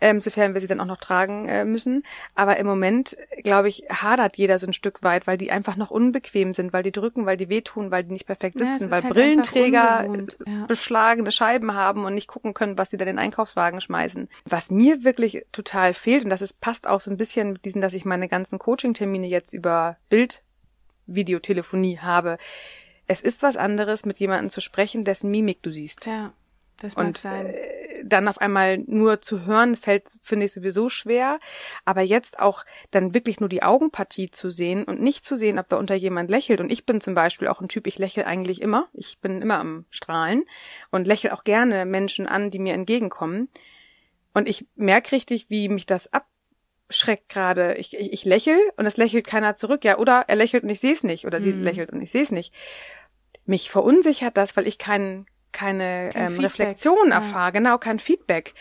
ähm, 0.00 0.20
sofern 0.20 0.54
wir 0.54 0.60
sie 0.60 0.66
dann 0.66 0.80
auch 0.80 0.86
noch 0.86 0.98
tragen 0.98 1.48
äh, 1.48 1.64
müssen. 1.64 2.02
Aber 2.34 2.56
im 2.56 2.66
Moment, 2.66 3.16
glaube 3.42 3.68
ich, 3.68 3.84
hadert 3.90 4.36
jeder 4.36 4.58
so 4.58 4.66
ein 4.66 4.72
Stück 4.72 5.02
weit, 5.02 5.26
weil 5.26 5.36
die 5.36 5.50
einfach 5.50 5.76
noch 5.76 5.90
unbequem 5.90 6.52
sind, 6.52 6.72
weil 6.72 6.82
die 6.82 6.92
drücken, 6.92 7.26
weil 7.26 7.36
die 7.36 7.48
wehtun, 7.48 7.90
weil 7.90 8.04
die 8.04 8.12
nicht 8.12 8.26
perfekt 8.26 8.58
sitzen, 8.58 8.84
ja, 8.84 8.90
weil 8.90 9.02
halt 9.02 9.12
Brillenträger 9.12 10.06
ja. 10.46 10.66
beschlagene 10.66 11.32
Scheiben 11.32 11.74
haben 11.74 12.04
und 12.04 12.14
nicht 12.14 12.28
gucken 12.28 12.54
können, 12.54 12.78
was 12.78 12.90
sie 12.90 12.96
da 12.96 13.04
in 13.04 13.16
den 13.16 13.18
Einkaufswagen 13.18 13.80
schmeißen. 13.80 14.28
Was 14.44 14.70
mir 14.70 15.04
wirklich 15.04 15.44
total 15.52 15.94
fehlt, 15.94 16.24
und 16.24 16.30
das 16.30 16.42
ist, 16.42 16.60
passt 16.60 16.86
auch 16.86 17.00
so 17.00 17.10
ein 17.10 17.16
bisschen 17.16 17.52
mit 17.52 17.64
diesen, 17.64 17.80
dass 17.80 17.94
ich 17.94 18.04
meine 18.04 18.28
ganzen 18.28 18.58
Coaching-Termine 18.58 19.26
jetzt 19.26 19.52
über 19.52 19.96
Bild 20.08 20.42
Videotelefonie 21.06 21.98
habe. 21.98 22.38
Es 23.12 23.20
ist 23.20 23.42
was 23.42 23.56
anderes, 23.56 24.04
mit 24.06 24.18
jemandem 24.18 24.48
zu 24.50 24.60
sprechen, 24.60 25.04
dessen 25.04 25.30
Mimik 25.30 25.62
du 25.62 25.70
siehst. 25.70 26.06
Ja, 26.06 26.32
das 26.80 26.96
mag 26.96 27.06
Und 27.06 27.18
sein. 27.18 27.46
äh, 27.46 28.04
dann 28.04 28.26
auf 28.26 28.38
einmal 28.40 28.78
nur 28.78 29.20
zu 29.20 29.44
hören, 29.46 29.74
fällt, 29.76 30.08
finde 30.22 30.46
ich 30.46 30.52
sowieso 30.52 30.88
schwer. 30.88 31.38
Aber 31.84 32.00
jetzt 32.00 32.40
auch 32.40 32.64
dann 32.90 33.14
wirklich 33.14 33.38
nur 33.38 33.48
die 33.48 33.62
Augenpartie 33.62 34.30
zu 34.30 34.50
sehen 34.50 34.82
und 34.84 35.00
nicht 35.00 35.24
zu 35.24 35.36
sehen, 35.36 35.58
ob 35.58 35.68
da 35.68 35.76
unter 35.76 35.94
jemand 35.94 36.30
lächelt. 36.30 36.60
Und 36.60 36.72
ich 36.72 36.84
bin 36.86 37.00
zum 37.00 37.14
Beispiel 37.14 37.48
auch 37.48 37.60
ein 37.60 37.68
Typ, 37.68 37.86
ich 37.86 37.98
lächle 37.98 38.26
eigentlich 38.26 38.60
immer. 38.62 38.88
Ich 38.92 39.18
bin 39.20 39.40
immer 39.42 39.58
am 39.60 39.84
Strahlen 39.90 40.44
und 40.90 41.06
lächle 41.06 41.32
auch 41.34 41.44
gerne 41.44 41.84
Menschen 41.86 42.26
an, 42.26 42.50
die 42.50 42.58
mir 42.58 42.74
entgegenkommen. 42.74 43.48
Und 44.34 44.48
ich 44.48 44.66
merke 44.74 45.12
richtig, 45.12 45.50
wie 45.50 45.68
mich 45.68 45.86
das 45.86 46.08
abschreckt 46.88 47.28
gerade. 47.28 47.74
Ich, 47.74 47.96
ich, 47.96 48.12
ich 48.12 48.24
lächel 48.24 48.58
und 48.76 48.86
es 48.86 48.96
lächelt 48.96 49.26
keiner 49.26 49.54
zurück. 49.54 49.84
Ja, 49.84 49.98
oder 49.98 50.24
er 50.26 50.34
lächelt 50.36 50.64
und 50.64 50.70
ich 50.70 50.80
sehe 50.80 50.92
es 50.94 51.04
nicht. 51.04 51.24
Oder 51.26 51.40
sie 51.40 51.52
Mhm. 51.52 51.62
lächelt 51.62 51.90
und 51.92 52.00
ich 52.02 52.10
sehe 52.10 52.22
es 52.22 52.32
nicht. 52.32 52.52
Mich 53.44 53.70
verunsichert 53.70 54.36
das, 54.36 54.56
weil 54.56 54.66
ich 54.66 54.78
kein, 54.78 55.26
keine 55.52 56.08
Kein 56.12 56.22
ähm, 56.22 56.28
Feedback. 56.30 56.44
Reflexion 56.46 57.08
Ja. 57.10 57.16
erfahre, 57.16 57.52
genau, 57.52 57.76
kein 57.76 57.98
Feedback. 57.98 58.54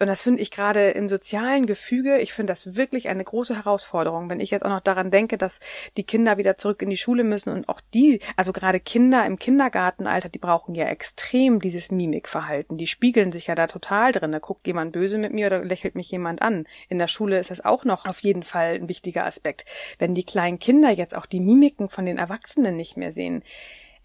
Und 0.00 0.08
das 0.08 0.22
finde 0.22 0.40
ich 0.42 0.50
gerade 0.50 0.90
im 0.90 1.06
sozialen 1.06 1.66
Gefüge, 1.66 2.18
ich 2.18 2.32
finde 2.32 2.50
das 2.52 2.74
wirklich 2.74 3.08
eine 3.08 3.22
große 3.22 3.54
Herausforderung, 3.54 4.30
wenn 4.30 4.40
ich 4.40 4.50
jetzt 4.50 4.64
auch 4.64 4.70
noch 4.70 4.80
daran 4.80 5.10
denke, 5.10 5.36
dass 5.38 5.60
die 5.96 6.02
Kinder 6.02 6.38
wieder 6.38 6.56
zurück 6.56 6.82
in 6.82 6.90
die 6.90 6.96
Schule 6.96 7.24
müssen 7.24 7.50
und 7.52 7.68
auch 7.68 7.80
die, 7.94 8.18
also 8.36 8.52
gerade 8.52 8.80
Kinder 8.80 9.24
im 9.26 9.38
Kindergartenalter, 9.38 10.30
die 10.30 10.38
brauchen 10.40 10.74
ja 10.74 10.86
extrem 10.86 11.60
dieses 11.60 11.92
Mimikverhalten. 11.92 12.78
Die 12.78 12.86
spiegeln 12.86 13.30
sich 13.30 13.46
ja 13.46 13.54
da 13.54 13.66
total 13.66 14.12
drin. 14.12 14.32
Da 14.32 14.38
guckt 14.38 14.66
jemand 14.66 14.92
böse 14.92 15.18
mit 15.18 15.32
mir 15.32 15.46
oder 15.48 15.62
lächelt 15.62 15.94
mich 15.94 16.10
jemand 16.10 16.42
an. 16.42 16.66
In 16.88 16.98
der 16.98 17.08
Schule 17.08 17.38
ist 17.38 17.50
das 17.50 17.64
auch 17.64 17.84
noch 17.84 18.06
auf 18.06 18.20
jeden 18.20 18.42
Fall 18.42 18.74
ein 18.74 18.88
wichtiger 18.88 19.26
Aspekt. 19.26 19.66
Wenn 19.98 20.14
die 20.14 20.24
kleinen 20.24 20.58
Kinder 20.58 20.90
jetzt 20.90 21.14
auch 21.14 21.26
die 21.26 21.40
Mimiken 21.40 21.86
von 21.88 22.06
den 22.06 22.16
Erwachsenen 22.18 22.76
nicht 22.76 22.96
mehr 22.96 23.12
sehen, 23.12 23.44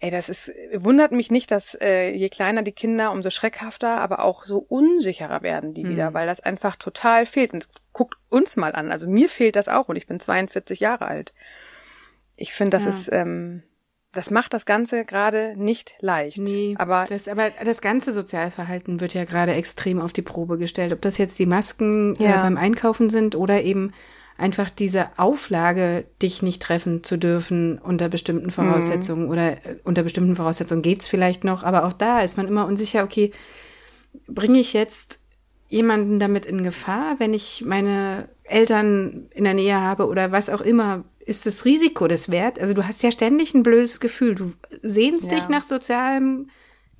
Ey, 0.00 0.10
das 0.12 0.28
ist, 0.28 0.52
wundert 0.74 1.10
mich 1.10 1.30
nicht, 1.32 1.50
dass 1.50 1.76
äh, 1.80 2.10
je 2.12 2.28
kleiner 2.28 2.62
die 2.62 2.70
Kinder, 2.72 3.10
umso 3.10 3.30
schreckhafter, 3.30 4.00
aber 4.00 4.24
auch 4.24 4.44
so 4.44 4.58
unsicherer 4.58 5.42
werden 5.42 5.74
die 5.74 5.88
wieder, 5.88 6.14
weil 6.14 6.26
das 6.28 6.38
einfach 6.38 6.76
total 6.76 7.26
fehlt. 7.26 7.52
Und 7.52 7.68
guckt 7.92 8.14
uns 8.28 8.56
mal 8.56 8.72
an. 8.76 8.92
Also 8.92 9.08
mir 9.08 9.28
fehlt 9.28 9.56
das 9.56 9.66
auch 9.68 9.88
und 9.88 9.96
ich 9.96 10.06
bin 10.06 10.20
42 10.20 10.78
Jahre 10.78 11.06
alt. 11.06 11.34
Ich 12.36 12.52
finde, 12.52 12.76
das 12.76 12.84
Ja. 12.84 12.90
ist, 12.90 13.08
ähm, 13.12 13.64
das 14.12 14.30
macht 14.30 14.54
das 14.54 14.64
Ganze 14.66 15.04
gerade 15.04 15.54
nicht 15.56 15.94
leicht. 16.00 16.38
Nee, 16.38 16.76
aber 16.78 17.06
das, 17.08 17.26
aber 17.28 17.50
das 17.50 17.80
ganze 17.80 18.12
Sozialverhalten 18.12 19.00
wird 19.00 19.14
ja 19.14 19.24
gerade 19.24 19.52
extrem 19.54 20.00
auf 20.00 20.12
die 20.12 20.22
Probe 20.22 20.58
gestellt. 20.58 20.92
Ob 20.92 21.02
das 21.02 21.18
jetzt 21.18 21.38
die 21.40 21.46
Masken 21.46 22.14
äh, 22.20 22.22
Ja. 22.24 22.42
beim 22.42 22.56
Einkaufen 22.56 23.10
sind 23.10 23.34
oder 23.34 23.62
eben 23.62 23.92
einfach 24.38 24.70
diese 24.70 25.08
Auflage, 25.18 26.06
dich 26.22 26.42
nicht 26.42 26.62
treffen 26.62 27.04
zu 27.04 27.18
dürfen 27.18 27.78
unter 27.78 28.08
bestimmten 28.08 28.50
Voraussetzungen 28.50 29.28
oder 29.28 29.52
äh, 29.66 29.76
unter 29.84 30.02
bestimmten 30.04 30.36
Voraussetzungen 30.36 30.82
geht's 30.82 31.08
vielleicht 31.08 31.44
noch, 31.44 31.64
aber 31.64 31.84
auch 31.84 31.92
da 31.92 32.20
ist 32.20 32.36
man 32.36 32.48
immer 32.48 32.66
unsicher, 32.66 33.04
okay, 33.04 33.32
bringe 34.28 34.60
ich 34.60 34.72
jetzt 34.72 35.18
jemanden 35.68 36.18
damit 36.18 36.46
in 36.46 36.62
Gefahr, 36.62 37.16
wenn 37.18 37.34
ich 37.34 37.64
meine 37.66 38.28
Eltern 38.44 39.26
in 39.34 39.44
der 39.44 39.54
Nähe 39.54 39.80
habe 39.80 40.06
oder 40.06 40.32
was 40.32 40.48
auch 40.48 40.62
immer, 40.62 41.04
ist 41.26 41.44
das 41.44 41.66
Risiko 41.66 42.08
das 42.08 42.30
wert? 42.30 42.58
Also 42.58 42.72
du 42.72 42.86
hast 42.86 43.02
ja 43.02 43.10
ständig 43.10 43.52
ein 43.54 43.62
blödes 43.62 44.00
Gefühl. 44.00 44.34
Du 44.34 44.52
sehnst 44.80 45.24
Ja. 45.24 45.36
dich 45.36 45.48
nach 45.48 45.64
sozialem 45.64 46.48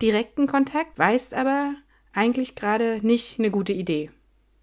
direkten 0.03 0.47
Kontakt, 0.47 0.99
weißt 0.99 1.33
aber 1.33 1.75
eigentlich 2.13 2.57
gerade 2.57 2.99
nicht 3.03 3.39
eine 3.39 3.51
gute 3.51 3.73
Idee. 3.73 4.11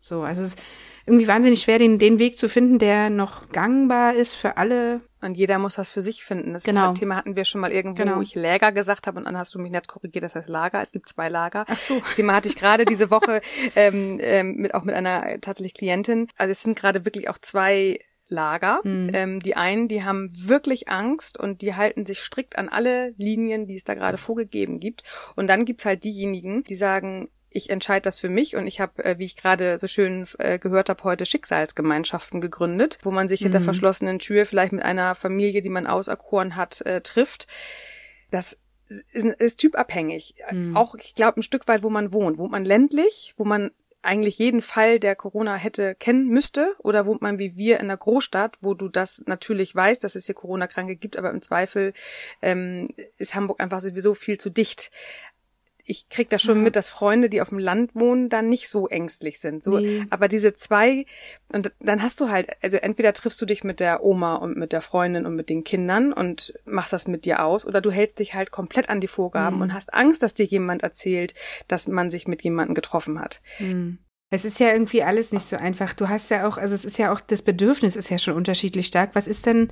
So, 0.02 0.22
also 0.22 0.44
es 0.44 0.50
ist 0.50 0.62
irgendwie 1.06 1.28
wahnsinnig 1.28 1.62
schwer, 1.62 1.78
den, 1.80 2.00
den 2.00 2.20
Weg 2.20 2.38
zu 2.40 2.50
finden, 2.50 2.80
der 2.80 3.10
noch 3.10 3.50
gangbar 3.50 4.14
ist 4.16 4.34
für 4.36 4.58
alle. 4.58 5.02
Und 5.22 5.36
jeder 5.36 5.60
muss 5.60 5.78
was 5.78 5.90
für 5.92 6.02
sich 6.02 6.24
finden. 6.24 6.54
Das 6.54 6.64
Genau. 6.64 6.94
Thema 6.94 7.16
hatten 7.16 7.36
wir 7.36 7.46
schon 7.46 7.62
mal 7.62 7.72
irgendwo, 7.72 8.04
Genau. 8.04 8.18
wo 8.18 8.22
ich 8.22 8.36
Läger 8.36 8.72
gesagt 8.72 9.08
habe 9.08 9.18
und 9.20 9.26
dann 9.26 9.38
hast 9.38 9.54
du 9.56 9.60
mich 9.60 9.72
nett 9.72 9.88
korrigiert, 9.88 10.24
das 10.24 10.36
heißt 10.36 10.50
Lager. 10.50 10.82
Es 10.82 10.92
gibt 10.92 11.10
zwei 11.10 11.30
Lager. 11.30 11.66
Ach 11.68 11.78
so. 11.78 12.00
Das 12.00 12.16
Thema 12.16 12.36
hatte 12.36 12.48
ich 12.48 12.56
gerade 12.56 12.86
diese 12.86 13.12
Woche 13.12 13.42
ähm, 13.76 14.20
ähm, 14.22 14.56
mit, 14.58 14.74
auch 14.74 14.84
mit 14.84 14.96
einer 14.96 15.40
tatsächlich 15.42 15.74
Klientin. 15.74 16.28
Also 16.38 16.52
es 16.52 16.62
sind 16.64 16.76
gerade 16.78 17.06
wirklich 17.06 17.30
auch 17.30 17.38
zwei 17.40 18.00
Lager. 18.28 18.80
Mhm. 18.84 19.12
Ähm, 19.14 19.40
die 19.40 19.56
einen, 19.56 19.88
die 19.88 20.04
haben 20.04 20.30
wirklich 20.32 20.90
Angst 20.90 21.40
und 21.40 21.62
die 21.62 21.76
halten 21.76 22.04
sich 22.04 22.20
strikt 22.20 22.58
an 22.58 22.70
alle 22.70 23.14
Linien, 23.18 23.68
die 23.68 23.76
es 23.76 23.84
da 23.84 23.94
gerade 23.94 24.18
vorgegeben 24.18 24.80
gibt. 24.80 25.04
Und 25.36 25.48
dann 25.48 25.66
gibt's 25.66 25.86
halt 25.86 26.04
diejenigen, 26.04 26.64
die 26.64 26.76
sagen, 26.76 27.30
ich 27.56 27.70
entscheide 27.70 28.02
das 28.02 28.20
für 28.20 28.30
mich 28.30 28.56
und 28.58 28.68
ich 28.68 28.82
habe, 28.82 29.04
äh, 29.04 29.18
wie 29.18 29.26
ich 29.26 29.38
gerade 29.38 29.80
so 29.80 29.88
schön 29.88 30.28
äh, 30.40 30.60
gehört 30.60 30.90
habe, 30.90 31.04
heute 31.06 31.26
Schicksalsgemeinschaften 31.26 32.42
gegründet, 32.42 33.00
wo 33.04 33.12
man 33.12 33.30
sich 33.30 33.40
hinter 33.40 33.62
verschlossenen 33.62 34.20
Tür 34.20 34.46
vielleicht 34.46 34.74
mit 34.74 34.84
einer 34.84 35.16
Familie, 35.16 35.62
die 35.62 35.70
man 35.70 35.88
auserkoren 35.88 36.58
hat, 36.58 36.82
äh, 36.82 37.00
trifft. 37.00 37.48
Das 38.30 38.58
ist, 38.88 39.26
ist 39.26 39.58
typabhängig. 39.58 40.36
Auch, 40.74 40.96
ich 40.96 41.16
glaube, 41.16 41.40
ein 41.40 41.44
Stück 41.44 41.68
weit, 41.70 41.82
wo 41.82 41.90
man 41.90 42.12
wohnt. 42.12 42.38
Wohnt 42.38 42.52
man 42.52 42.66
ländlich, 42.66 43.34
wo 43.38 43.46
man 43.46 43.72
eigentlich 44.02 44.38
jeden 44.38 44.62
Fall, 44.62 45.00
der 45.00 45.16
Corona 45.16 45.56
hätte, 45.56 45.96
kennen 45.96 46.28
müsste? 46.28 46.76
Oder 46.80 47.06
wohnt 47.06 47.22
man 47.22 47.40
wie 47.40 47.56
wir 47.56 47.78
in 47.78 47.86
einer 47.86 47.98
Großstadt, 47.98 48.58
wo 48.62 48.74
du 48.74 48.90
das 48.90 49.24
natürlich 49.26 49.74
weißt, 49.74 50.04
dass 50.04 50.16
es 50.16 50.26
hier 50.26 50.36
Corona-Kranke 50.36 50.96
gibt, 50.96 51.18
aber 51.18 51.32
im 51.32 51.42
Zweifel 51.42 51.94
ähm, 52.42 52.88
ist 53.18 53.34
Hamburg 53.34 53.62
einfach 53.62 53.82
sowieso 53.82 54.14
viel 54.14 54.38
zu 54.38 54.50
dicht 54.50 54.92
ich 55.88 56.10
krieg 56.10 56.30
da 56.30 56.40
schon 56.40 56.64
mit, 56.64 56.76
dass 56.76 56.90
Freunde, 56.90 57.30
die 57.30 57.42
auf 57.42 57.50
dem 57.50 57.60
Land 57.60 57.96
wohnen, 57.96 58.28
dann 58.28 58.50
nicht 58.50 58.68
so 58.68 58.88
ängstlich 58.88 59.40
sind. 59.40 59.64
So, 59.64 59.78
Nee. 59.78 60.04
aber 60.10 60.28
diese 60.28 60.54
zwei, 60.54 61.06
und 61.54 61.72
dann 61.80 62.02
hast 62.02 62.20
du 62.20 62.30
halt, 62.30 62.50
also 62.64 62.78
entweder 62.78 63.14
triffst 63.14 63.40
du 63.42 63.46
dich 63.46 63.64
mit 63.64 63.80
der 63.80 64.04
Oma 64.04 64.36
und 64.36 64.58
mit 64.58 64.72
der 64.72 64.82
Freundin 64.82 65.26
und 65.28 65.36
mit 65.36 65.48
den 65.48 65.64
Kindern 65.64 66.12
und 66.12 66.54
machst 66.66 66.92
das 66.92 67.08
mit 67.08 67.26
dir 67.26 67.46
aus, 67.46 67.66
oder 67.68 67.82
du 67.82 67.92
hältst 67.92 68.18
dich 68.20 68.34
halt 68.34 68.50
komplett 68.52 68.90
an 68.90 69.00
die 69.00 69.08
Vorgaben 69.08 69.58
und 69.62 69.74
hast 69.74 69.94
Angst, 69.94 70.24
dass 70.24 70.34
dir 70.34 70.46
jemand 70.46 70.82
erzählt, 70.82 71.36
dass 71.68 71.88
man 71.88 72.10
sich 72.10 72.28
mit 72.28 72.42
jemandem 72.42 72.74
getroffen 72.74 73.20
hat. 73.20 73.42
Es 74.32 74.44
ist 74.44 74.60
ja 74.60 74.72
irgendwie 74.72 75.04
alles 75.04 75.32
nicht 75.32 75.46
so 75.46 75.56
einfach. 75.56 75.94
Du 75.94 76.10
hast 76.10 76.30
ja 76.32 76.48
auch, 76.48 76.58
also 76.58 76.74
es 76.74 76.84
ist 76.84 76.98
ja 76.98 77.14
auch, 77.14 77.22
das 77.22 77.44
Bedürfnis 77.44 77.96
ist 77.96 78.10
ja 78.10 78.18
schon 78.18 78.34
unterschiedlich 78.34 78.88
stark. 78.88 79.12
Was 79.14 79.28
ist 79.28 79.46
denn, 79.46 79.72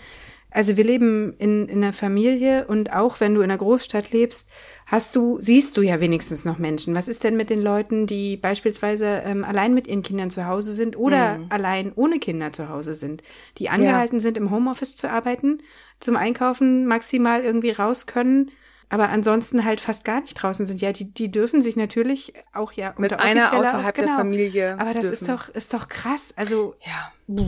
also 0.54 0.78
wir 0.78 0.84
leben 0.84 1.34
in, 1.40 1.68
in 1.68 1.84
einer 1.84 1.94
Familie 1.94 2.66
und 2.68 2.94
auch 2.94 3.20
wenn 3.20 3.34
du 3.34 3.42
in 3.42 3.50
einer 3.50 3.58
Großstadt 3.58 4.12
lebst, 4.12 4.48
hast 4.86 5.16
du, 5.16 5.38
siehst 5.42 5.76
du 5.78 5.82
ja 5.82 6.00
wenigstens 6.00 6.46
noch 6.46 6.60
Menschen. 6.60 6.96
Was 6.96 7.08
ist 7.08 7.24
denn 7.24 7.36
mit 7.36 7.50
den 7.50 7.60
Leuten, 7.60 8.06
die 8.06 8.38
beispielsweise 8.38 9.24
ähm, 9.26 9.44
allein 9.44 9.74
mit 9.74 9.88
ihren 9.88 10.04
Kindern 10.04 10.30
zu 10.30 10.46
Hause 10.46 10.74
sind 10.74 10.96
oder 10.98 11.40
allein 11.50 11.92
ohne 11.96 12.20
Kinder 12.20 12.52
zu 12.52 12.70
Hause 12.70 12.94
sind, 12.94 13.24
die 13.58 13.70
angehalten 13.70 14.20
sind, 14.20 14.38
im 14.38 14.52
Homeoffice 14.52 14.96
zu 14.96 15.10
arbeiten, 15.10 15.60
zum 16.00 16.16
Einkaufen 16.16 16.86
maximal 16.86 17.42
irgendwie 17.44 17.72
raus 17.72 18.06
können, 18.06 18.52
aber 18.90 19.10
ansonsten 19.10 19.66
halt 19.66 19.82
fast 19.82 20.06
gar 20.06 20.22
nicht 20.22 20.36
draußen 20.36 20.68
sind. 20.68 20.80
Ja, 20.82 20.92
die, 20.92 21.12
die 21.12 21.32
dürfen 21.32 21.62
sich 21.64 21.76
natürlich 21.76 22.34
auch 22.54 22.74
ja 22.74 22.94
Mit 23.00 23.12
unter 23.12 23.24
einer 23.24 23.46
offizieller- 23.48 23.60
außerhalb 23.60 23.96
der 23.96 24.04
genau. 24.06 24.18
Familie 24.18 24.78
Aber 24.80 24.94
das 24.94 25.06
ist 25.06 25.28
dürfen. 25.28 25.36
doch, 25.36 25.50
ist 25.50 25.74
doch 25.74 25.88
krass. 25.88 26.32
Also, 26.36 26.76
Ja. 26.86 27.48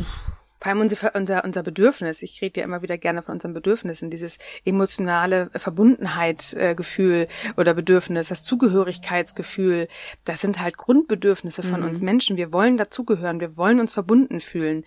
Vor 0.59 0.69
allem 0.71 0.81
unser, 0.81 1.15
unser, 1.15 1.43
unser 1.43 1.63
Bedürfnis. 1.63 2.21
Ich 2.21 2.41
rede 2.41 2.61
ja 2.61 2.65
immer 2.65 2.81
wieder 2.81 2.97
gerne 2.97 3.21
von 3.21 3.35
unseren 3.35 3.53
Bedürfnissen. 3.53 4.09
Dieses 4.09 4.37
emotionale 4.63 5.49
Verbundenheit, 5.53 6.53
äh, 6.53 6.75
oder 7.57 7.73
Bedürfnis, 7.73 8.29
das 8.29 8.43
Zugehörigkeitsgefühl. 8.43 9.87
Das 10.23 10.41
sind 10.41 10.61
halt 10.61 10.77
Grundbedürfnisse 10.77 11.63
von 11.63 11.83
uns 11.83 12.01
Menschen. 12.01 12.37
Wir 12.37 12.51
wollen 12.51 12.77
dazugehören. 12.77 13.39
Wir 13.39 13.57
wollen 13.57 13.79
uns 13.79 13.93
verbunden 13.93 14.39
fühlen. 14.39 14.85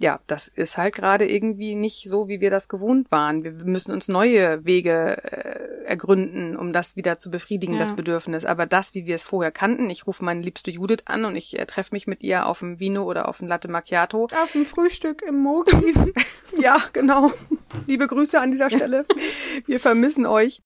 Ja, 0.00 0.18
das 0.26 0.48
ist 0.48 0.76
halt 0.76 0.94
gerade 0.94 1.28
irgendwie 1.30 1.76
nicht 1.76 2.08
so, 2.08 2.26
wie 2.26 2.40
wir 2.40 2.50
das 2.50 2.68
gewohnt 2.68 3.12
waren. 3.12 3.44
Wir 3.44 3.52
müssen 3.52 3.92
uns 3.92 4.08
neue 4.08 4.64
Wege 4.64 5.22
äh, 5.22 5.84
ergründen, 5.86 6.56
um 6.56 6.72
das 6.72 6.96
wieder 6.96 7.20
zu 7.20 7.30
befriedigen, 7.30 7.74
Ja. 7.74 7.80
das 7.80 7.94
Bedürfnis. 7.94 8.44
Aber 8.44 8.66
das, 8.66 8.94
wie 8.94 9.06
wir 9.06 9.14
es 9.14 9.22
vorher 9.22 9.52
kannten, 9.52 9.88
ich 9.90 10.06
rufe 10.08 10.24
meine 10.24 10.40
liebste 10.42 10.72
Judith 10.72 11.02
an 11.04 11.24
und 11.24 11.36
ich 11.36 11.58
äh, 11.60 11.66
treffe 11.66 11.94
mich 11.94 12.06
mit 12.08 12.22
ihr 12.24 12.46
auf 12.46 12.58
dem 12.58 12.80
Vino 12.80 13.04
oder 13.04 13.28
auf 13.28 13.38
dem 13.38 13.46
Latte 13.48 13.68
Macchiato. 13.68 14.24
auf 14.24 14.52
dem 14.52 14.66
Frühstück 14.66 15.22
im 15.22 15.40
Mogis. 15.42 15.98
Ja, 16.60 16.76
genau. 16.92 17.32
Liebe 17.88 18.06
Grüße 18.06 18.40
an 18.40 18.52
dieser 18.52 18.70
Stelle. 18.70 19.06
Wir 19.66 19.80
vermissen 19.80 20.24
euch. 20.24 20.62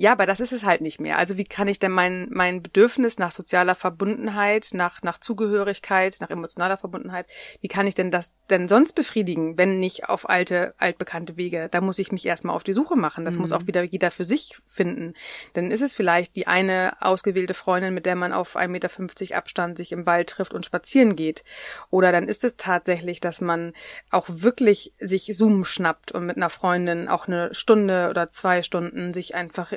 Ja, 0.00 0.12
aber 0.12 0.24
das 0.24 0.40
ist 0.40 0.52
es 0.52 0.64
halt 0.64 0.80
nicht 0.80 0.98
mehr. 0.98 1.18
Also 1.18 1.36
wie 1.36 1.44
kann 1.44 1.68
ich 1.68 1.78
denn 1.78 1.92
mein, 1.92 2.26
mein 2.30 2.62
Bedürfnis 2.62 3.18
nach 3.18 3.32
sozialer 3.32 3.74
Verbundenheit, 3.74 4.70
nach, 4.72 5.02
nach 5.02 5.18
Zugehörigkeit, 5.18 6.16
nach 6.20 6.30
emotionaler 6.30 6.78
Verbundenheit, 6.78 7.26
wie 7.60 7.68
kann 7.68 7.86
ich 7.86 7.94
denn 7.94 8.10
das 8.10 8.32
denn 8.48 8.66
sonst 8.66 8.94
befriedigen, 8.94 9.58
wenn 9.58 9.78
nicht 9.78 10.08
auf 10.08 10.26
alte, 10.26 10.72
altbekannte 10.78 11.36
Wege? 11.36 11.68
Da 11.70 11.82
muss 11.82 11.98
ich 11.98 12.12
mich 12.12 12.24
erstmal 12.24 12.56
auf 12.56 12.64
die 12.64 12.72
Suche 12.72 12.96
machen. 12.96 13.26
Das 13.26 13.36
muss 13.36 13.52
auch 13.52 13.66
wieder 13.66 13.82
jeder 13.82 14.10
für 14.10 14.24
sich 14.24 14.56
finden. 14.64 15.12
Dann 15.52 15.70
ist 15.70 15.82
es 15.82 15.92
vielleicht 15.92 16.34
die 16.34 16.46
eine 16.46 16.92
ausgewählte 17.02 17.52
Freundin, 17.52 17.92
mit 17.92 18.06
der 18.06 18.16
man 18.16 18.32
auf 18.32 18.56
1,50 18.56 18.68
Meter 18.68 19.36
Abstand 19.36 19.76
sich 19.76 19.92
im 19.92 20.06
Wald 20.06 20.30
trifft 20.30 20.54
und 20.54 20.64
spazieren 20.64 21.14
geht. 21.14 21.44
Oder 21.90 22.10
dann 22.10 22.26
ist 22.26 22.42
es 22.42 22.56
tatsächlich, 22.56 23.20
dass 23.20 23.42
man 23.42 23.74
auch 24.10 24.28
wirklich 24.30 24.94
sich 24.98 25.26
Zoom 25.36 25.66
schnappt 25.66 26.12
und 26.12 26.24
mit 26.24 26.38
einer 26.38 26.48
Freundin 26.48 27.06
auch 27.06 27.28
eine 27.28 27.52
Stunde 27.54 28.08
oder 28.08 28.28
zwei 28.28 28.62
Stunden 28.62 29.12
sich 29.12 29.34
einfach 29.34 29.74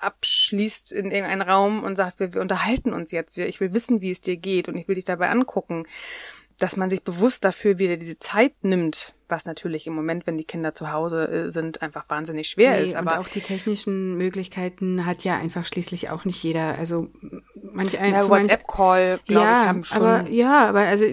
abschließt 0.00 0.92
in 0.92 1.10
irgendeinen 1.10 1.42
Raum 1.42 1.82
und 1.82 1.96
sagt, 1.96 2.20
wir, 2.20 2.34
wir 2.34 2.40
unterhalten 2.40 2.92
uns 2.92 3.10
jetzt, 3.10 3.36
wir, 3.36 3.48
ich 3.48 3.60
will 3.60 3.74
wissen, 3.74 4.00
wie 4.00 4.10
es 4.10 4.20
dir 4.20 4.36
geht 4.36 4.68
und 4.68 4.76
ich 4.76 4.88
will 4.88 4.96
dich 4.96 5.04
dabei 5.04 5.30
angucken. 5.30 5.86
dass 6.58 6.76
man 6.76 6.88
sich 6.88 7.02
bewusst 7.02 7.44
dafür 7.44 7.78
wieder 7.78 7.96
diese 7.96 8.18
Zeit 8.20 8.52
nimmt, 8.62 9.14
was 9.28 9.44
natürlich 9.44 9.88
im 9.88 9.94
Moment, 9.94 10.26
wenn 10.26 10.36
die 10.36 10.44
Kinder 10.44 10.74
zu 10.74 10.92
Hause 10.92 11.28
äh, 11.28 11.50
sind, 11.50 11.82
einfach 11.82 12.08
wahnsinnig 12.08 12.48
schwer 12.48 12.76
nee, 12.76 12.84
ist. 12.84 12.94
Aber 12.94 13.18
auch 13.18 13.26
die 13.26 13.40
technischen 13.40 14.16
Möglichkeiten 14.16 15.04
hat 15.04 15.24
ja 15.24 15.36
einfach 15.36 15.66
schließlich 15.66 16.10
auch 16.10 16.24
nicht 16.24 16.40
jeder. 16.42 16.78
Also 16.78 17.08
manch 17.72 17.98
ein 17.98 18.12
ja, 18.12 18.28
WhatsApp-Call, 18.28 19.20
glaube 19.26 19.44
ja, 19.44 19.62
ich, 19.62 19.68
haben 19.68 19.84
schon. 19.84 19.96
Aber, 19.96 20.28
ja, 20.28 20.68
aber 20.68 20.80
also 20.80 21.06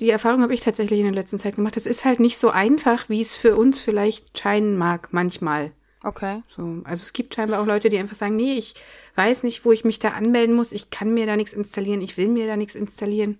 die 0.00 0.10
Erfahrung 0.10 0.42
habe 0.42 0.54
ich 0.54 0.60
tatsächlich 0.60 0.98
in 0.98 1.06
der 1.06 1.14
letzten 1.14 1.38
Zeit 1.38 1.56
gemacht. 1.56 1.76
Es 1.76 1.86
ist 1.86 2.04
halt 2.04 2.18
nicht 2.18 2.38
so 2.38 2.50
einfach, 2.50 3.08
wie 3.08 3.20
es 3.20 3.36
für 3.36 3.56
uns 3.56 3.80
vielleicht 3.80 4.36
scheinen 4.38 4.76
mag, 4.76 5.08
manchmal. 5.12 5.70
Okay. 6.08 6.42
So, 6.48 6.62
also 6.84 7.02
es 7.02 7.12
gibt 7.12 7.34
scheinbar 7.34 7.60
auch 7.60 7.66
Leute, 7.66 7.90
die 7.90 7.98
einfach 7.98 8.14
sagen, 8.14 8.36
nee, 8.36 8.54
ich 8.54 8.74
weiß 9.16 9.42
nicht, 9.42 9.66
wo 9.66 9.72
ich 9.72 9.84
mich 9.84 9.98
da 9.98 10.10
anmelden 10.10 10.56
muss, 10.56 10.72
ich 10.72 10.88
kann 10.88 11.12
mir 11.12 11.26
da 11.26 11.36
nichts 11.36 11.52
installieren, 11.52 12.00
ich 12.00 12.16
will 12.16 12.28
mir 12.28 12.46
da 12.46 12.56
nichts 12.56 12.74
installieren. 12.74 13.38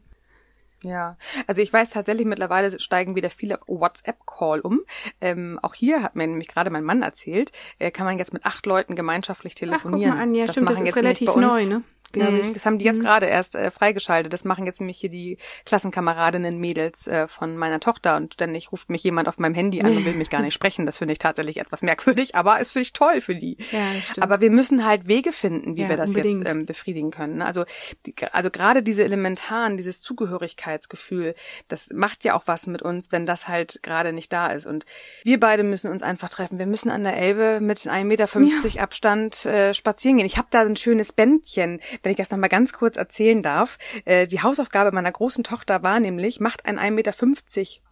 Ja, 0.84 1.16
also 1.46 1.62
ich 1.62 1.72
weiß 1.72 1.90
tatsächlich, 1.90 2.26
mittlerweile 2.26 2.78
steigen 2.78 3.16
wieder 3.16 3.30
viele 3.30 3.58
WhatsApp-Call 3.66 4.60
um. 4.60 4.80
Ähm, 5.20 5.58
auch 5.62 5.74
hier 5.74 6.02
hat 6.02 6.14
mir 6.14 6.26
nämlich 6.26 6.46
gerade 6.46 6.70
mein 6.70 6.84
Mann 6.84 7.02
erzählt, 7.02 7.52
äh, 7.78 7.90
kann 7.90 8.04
man 8.04 8.18
jetzt 8.18 8.32
mit 8.32 8.44
acht 8.44 8.66
Leuten 8.66 8.94
gemeinschaftlich 8.94 9.54
telefonieren. 9.54 10.12
Ach, 10.12 10.16
guck 10.16 10.18
mal 10.18 10.22
an, 10.22 10.34
ja, 10.34 10.44
das 10.44 10.54
stimmt, 10.54 10.70
das 10.70 10.80
ist 10.80 10.94
relativ 10.94 11.34
neu, 11.34 11.64
ne? 11.64 11.82
Glaube 12.12 12.32
mhm. 12.32 12.40
ich. 12.40 12.52
Das 12.52 12.66
haben 12.66 12.78
die 12.78 12.84
jetzt 12.84 12.98
mhm. 12.98 13.04
gerade 13.04 13.26
erst 13.26 13.54
äh, 13.54 13.70
freigeschaltet. 13.70 14.32
Das 14.32 14.44
machen 14.44 14.66
jetzt 14.66 14.80
nämlich 14.80 14.98
hier 14.98 15.10
die 15.10 15.38
Klassenkameradinnen 15.64 16.58
Mädels 16.58 17.06
äh, 17.06 17.28
von 17.28 17.56
meiner 17.56 17.80
Tochter 17.80 18.16
und 18.16 18.34
ständig 18.34 18.72
ruft 18.72 18.90
mich 18.90 19.02
jemand 19.02 19.28
auf 19.28 19.38
meinem 19.38 19.54
Handy 19.54 19.80
an 19.80 19.96
und 19.96 20.04
will 20.04 20.14
mich 20.14 20.30
gar 20.30 20.40
nicht 20.40 20.54
sprechen. 20.58 20.86
Das 20.86 20.98
finde 20.98 21.12
ich 21.12 21.18
tatsächlich 21.18 21.58
etwas 21.58 21.82
merkwürdig, 21.82 22.34
aber 22.34 22.60
ist 22.60 22.72
finde 22.72 22.82
ich 22.82 22.92
toll 22.92 23.20
für 23.20 23.34
die. 23.34 23.56
Ja, 23.72 24.00
stimmt. 24.00 24.22
Aber 24.22 24.40
wir 24.40 24.50
müssen 24.50 24.84
halt 24.84 25.08
Wege 25.08 25.32
finden, 25.32 25.76
wie 25.76 25.82
ja, 25.82 25.88
wir 25.88 25.96
das 25.96 26.10
unbedingt. 26.10 26.44
jetzt 26.44 26.50
ähm, 26.50 26.66
befriedigen 26.66 27.10
können. 27.10 27.42
Also 27.42 27.64
die, 28.06 28.14
also 28.32 28.50
gerade 28.50 28.82
diese 28.82 29.04
elementaren, 29.04 29.76
dieses 29.76 30.00
Zugehörigkeitsgefühl, 30.00 31.34
das 31.68 31.90
macht 31.94 32.24
ja 32.24 32.34
auch 32.34 32.42
was 32.46 32.66
mit 32.66 32.82
uns, 32.82 33.12
wenn 33.12 33.26
das 33.26 33.48
halt 33.48 33.82
gerade 33.82 34.12
nicht 34.12 34.32
da 34.32 34.48
ist. 34.48 34.66
Und 34.66 34.84
wir 35.24 35.40
beide 35.40 35.62
müssen 35.62 35.90
uns 35.90 36.02
einfach 36.02 36.28
treffen. 36.28 36.58
Wir 36.58 36.66
müssen 36.66 36.90
an 36.90 37.04
der 37.04 37.16
Elbe 37.16 37.60
mit 37.60 37.78
1,50 37.78 38.04
Meter 38.04 38.28
ja. 38.68 38.82
Abstand 38.82 39.46
äh, 39.46 39.74
spazieren 39.74 40.18
gehen. 40.18 40.26
Ich 40.26 40.38
habe 40.38 40.48
da 40.50 40.60
ein 40.60 40.76
schönes 40.76 41.12
Bändchen 41.12 41.80
wenn 42.02 42.12
ich 42.12 42.18
das 42.18 42.30
noch 42.30 42.38
mal 42.38 42.48
ganz 42.48 42.72
kurz 42.72 42.96
erzählen 42.96 43.42
darf. 43.42 43.78
Äh, 44.04 44.26
die 44.26 44.42
Hausaufgabe 44.42 44.92
meiner 44.92 45.12
großen 45.12 45.44
Tochter 45.44 45.82
war 45.82 46.00
nämlich, 46.00 46.40
macht 46.40 46.66
ein 46.66 46.78
1,50 46.78 46.90
Meter 46.90 47.12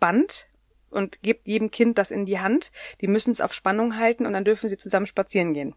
Band 0.01 0.49
und 0.91 1.23
gebt 1.23 1.47
jedem 1.47 1.71
Kind 1.71 1.99
das 1.99 2.11
in 2.11 2.27
die 2.27 2.41
Hand. 2.41 2.73
Die 3.01 3.09
müssen 3.09 3.31
es 3.31 3.41
auf 3.41 3.53
Spannung 3.53 3.97
halten 3.97 4.27
und 4.27 4.33
dann 4.33 4.45
dürfen 4.45 4.69
sie 4.69 4.79
zusammen 4.79 5.07
spazieren 5.07 5.55
gehen. 5.55 5.75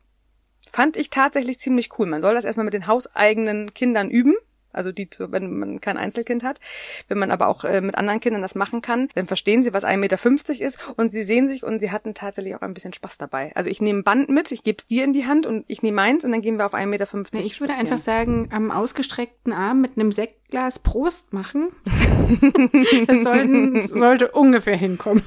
Fand 0.71 0.97
ich 0.97 1.09
tatsächlich 1.09 1.59
ziemlich 1.59 1.89
cool. 1.97 2.05
Man 2.05 2.21
soll 2.21 2.35
das 2.35 2.45
erstmal 2.45 2.65
mit 2.65 2.73
den 2.73 2.87
hauseigenen 2.87 3.73
Kindern 3.73 4.09
üben. 4.09 4.35
Also 4.71 4.91
die, 4.91 5.09
wenn 5.17 5.57
man 5.57 5.81
kein 5.81 5.97
Einzelkind 5.97 6.43
hat. 6.43 6.59
Wenn 7.07 7.17
man 7.17 7.31
aber 7.31 7.47
auch 7.47 7.63
äh, 7.63 7.81
mit 7.81 7.95
anderen 7.95 8.19
Kindern 8.19 8.41
das 8.41 8.55
machen 8.55 8.81
kann, 8.81 9.09
dann 9.15 9.25
verstehen 9.25 9.63
sie, 9.63 9.73
was 9.73 9.83
1,50 9.83 9.97
Meter 9.97 10.65
ist 10.65 10.79
und 10.97 11.11
sie 11.11 11.23
sehen 11.23 11.47
sich 11.47 11.63
und 11.63 11.79
sie 11.79 11.91
hatten 11.91 12.13
tatsächlich 12.13 12.55
auch 12.55 12.61
ein 12.61 12.73
bisschen 12.73 12.93
Spaß 12.93 13.17
dabei. 13.17 13.51
Also 13.55 13.69
ich 13.69 13.81
nehme 13.81 13.99
ein 13.99 14.03
Band 14.03 14.29
mit, 14.29 14.51
ich 14.51 14.63
gebe 14.63 14.77
es 14.77 14.87
dir 14.87 15.03
in 15.03 15.13
die 15.13 15.25
Hand 15.25 15.45
und 15.45 15.65
ich 15.67 15.81
nehme 15.81 15.95
meins 15.95 16.23
und 16.23 16.31
dann 16.31 16.41
gehen 16.41 16.57
wir 16.57 16.65
auf 16.65 16.73
1,50 16.73 16.85
Meter. 16.87 17.07
Nee, 17.33 17.41
ich 17.41 17.59
würde 17.61 17.73
einfach 17.73 17.97
sagen, 17.97 18.49
am 18.51 18.71
ausgestreckten 18.71 19.53
Arm 19.53 19.81
mit 19.81 19.97
einem 19.97 20.11
Sektglas 20.11 20.79
Prost 20.79 21.33
machen. 21.33 21.69
das 23.07 23.23
sollten, 23.23 23.87
sollte 23.87 24.31
ungefähr 24.31 24.77
hinkommen. 24.77 25.23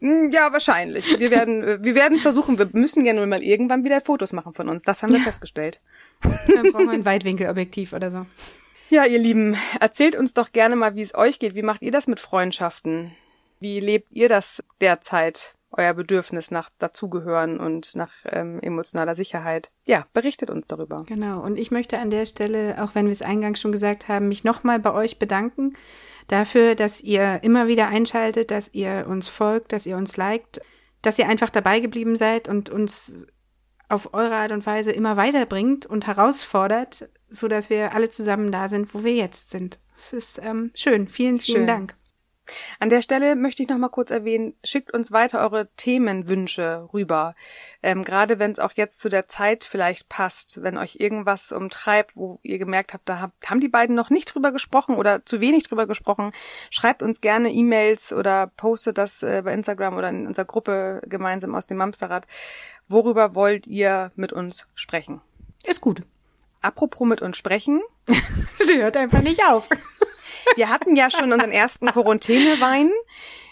Hm, 0.00 0.30
ja, 0.30 0.52
wahrscheinlich. 0.52 1.18
Wir 1.18 1.30
werden, 1.30 1.62
äh, 1.62 1.78
wir 1.82 1.94
werden 1.94 2.14
es 2.14 2.22
versuchen. 2.22 2.58
Wir 2.58 2.68
müssen 2.72 3.04
ja 3.04 3.12
nun 3.12 3.28
mal 3.28 3.42
irgendwann 3.42 3.84
wieder 3.84 4.00
Fotos 4.00 4.32
machen 4.32 4.52
von 4.52 4.68
uns. 4.68 4.82
Das 4.82 5.02
haben 5.02 5.10
wir 5.10 5.18
ja. 5.18 5.24
festgestellt. 5.24 5.80
Dann 6.22 6.72
brauchen 6.72 6.86
wir 6.86 6.92
ein 6.92 7.04
Weitwinkelobjektiv 7.04 7.92
oder 7.92 8.10
so. 8.10 8.26
Ja, 8.90 9.04
ihr 9.04 9.18
Lieben, 9.18 9.54
erzählt 9.80 10.16
uns 10.16 10.32
doch 10.32 10.50
gerne 10.50 10.74
mal, 10.74 10.94
wie 10.94 11.02
es 11.02 11.14
euch 11.14 11.38
geht. 11.38 11.54
Wie 11.54 11.62
macht 11.62 11.82
ihr 11.82 11.90
das 11.90 12.06
mit 12.06 12.20
Freundschaften? 12.20 13.14
Wie 13.60 13.80
lebt 13.80 14.10
ihr 14.12 14.30
das 14.30 14.62
derzeit? 14.80 15.54
Euer 15.70 15.92
Bedürfnis 15.92 16.50
nach 16.50 16.70
Dazugehören 16.78 17.60
und 17.60 17.94
nach 17.94 18.10
ähm, 18.32 18.58
emotionaler 18.60 19.14
Sicherheit. 19.14 19.70
Ja, 19.84 20.06
berichtet 20.14 20.48
uns 20.48 20.66
darüber. 20.66 21.04
Genau. 21.06 21.42
Und 21.42 21.58
ich 21.58 21.70
möchte 21.70 21.98
an 21.98 22.08
der 22.08 22.24
Stelle, 22.24 22.82
auch 22.82 22.94
wenn 22.94 23.04
wir 23.04 23.12
es 23.12 23.20
eingangs 23.20 23.60
schon 23.60 23.72
gesagt 23.72 24.08
haben, 24.08 24.28
mich 24.28 24.44
nochmal 24.44 24.78
bei 24.78 24.92
euch 24.94 25.18
bedanken 25.18 25.74
dafür, 26.28 26.74
dass 26.74 27.02
ihr 27.02 27.40
immer 27.42 27.68
wieder 27.68 27.88
einschaltet, 27.88 28.50
dass 28.50 28.72
ihr 28.72 29.06
uns 29.06 29.28
folgt, 29.28 29.72
dass 29.72 29.84
ihr 29.84 29.98
uns 29.98 30.16
liked, 30.16 30.62
dass 31.02 31.18
ihr 31.18 31.28
einfach 31.28 31.50
dabei 31.50 31.80
geblieben 31.80 32.16
seid 32.16 32.48
und 32.48 32.70
uns 32.70 33.26
auf 33.90 34.14
eure 34.14 34.36
Art 34.36 34.52
und 34.52 34.64
Weise 34.64 34.92
immer 34.92 35.18
weiterbringt 35.18 35.84
und 35.84 36.06
herausfordert, 36.06 37.10
so 37.30 37.48
dass 37.48 37.70
wir 37.70 37.94
alle 37.94 38.08
zusammen 38.08 38.50
da 38.50 38.68
sind, 38.68 38.94
wo 38.94 39.04
wir 39.04 39.14
jetzt 39.14 39.50
sind. 39.50 39.78
Es 39.94 40.12
ist 40.12 40.40
ähm, 40.42 40.70
schön. 40.74 41.08
Vielen, 41.08 41.38
vielen 41.38 41.58
schön. 41.58 41.66
Dank. 41.66 41.94
An 42.78 42.88
der 42.88 43.02
Stelle 43.02 43.36
möchte 43.36 43.62
ich 43.62 43.68
noch 43.68 43.78
mal 43.78 43.88
kurz 43.88 44.10
erwähnen, 44.10 44.54
schickt 44.64 44.92
uns 44.92 45.12
weiter 45.12 45.40
eure 45.40 45.68
Themenwünsche 45.76 46.88
rüber. 46.92 47.34
Ähm, 47.82 48.04
Gerade 48.04 48.38
wenn 48.38 48.50
es 48.50 48.58
auch 48.58 48.72
jetzt 48.74 49.00
zu 49.00 49.08
der 49.08 49.26
Zeit 49.26 49.64
vielleicht 49.64 50.08
passt, 50.08 50.62
wenn 50.62 50.78
euch 50.78 50.96
irgendwas 50.98 51.52
umtreibt, 51.52 52.16
wo 52.16 52.40
ihr 52.42 52.58
gemerkt 52.58 52.94
habt, 52.94 53.08
da 53.08 53.20
habt, 53.20 53.50
haben 53.50 53.60
die 53.60 53.68
beiden 53.68 53.94
noch 53.94 54.10
nicht 54.10 54.34
drüber 54.34 54.52
gesprochen 54.52 54.96
oder 54.96 55.24
zu 55.24 55.40
wenig 55.40 55.64
drüber 55.64 55.86
gesprochen, 55.86 56.32
schreibt 56.70 57.02
uns 57.02 57.20
gerne 57.20 57.50
E-Mails 57.50 58.12
oder 58.12 58.48
postet 58.56 58.98
das 58.98 59.22
äh, 59.22 59.42
bei 59.44 59.52
Instagram 59.52 59.96
oder 59.96 60.08
in 60.08 60.26
unserer 60.26 60.46
Gruppe 60.46 61.02
gemeinsam 61.06 61.54
aus 61.54 61.66
dem 61.66 61.76
Mamsterrad. 61.76 62.26
Worüber 62.86 63.34
wollt 63.34 63.66
ihr 63.66 64.12
mit 64.16 64.32
uns 64.32 64.68
sprechen? 64.74 65.20
Ist 65.64 65.80
gut. 65.80 66.02
Apropos 66.62 67.06
mit 67.06 67.22
uns 67.22 67.36
sprechen. 67.36 67.80
Sie 68.58 68.82
hört 68.82 68.96
einfach 68.96 69.22
nicht 69.22 69.44
auf. 69.46 69.68
Wir 70.56 70.68
hatten 70.68 70.96
ja 70.96 71.10
schon 71.10 71.32
unseren 71.32 71.52
ersten 71.52 71.86
Quarantänewein. 71.86 72.90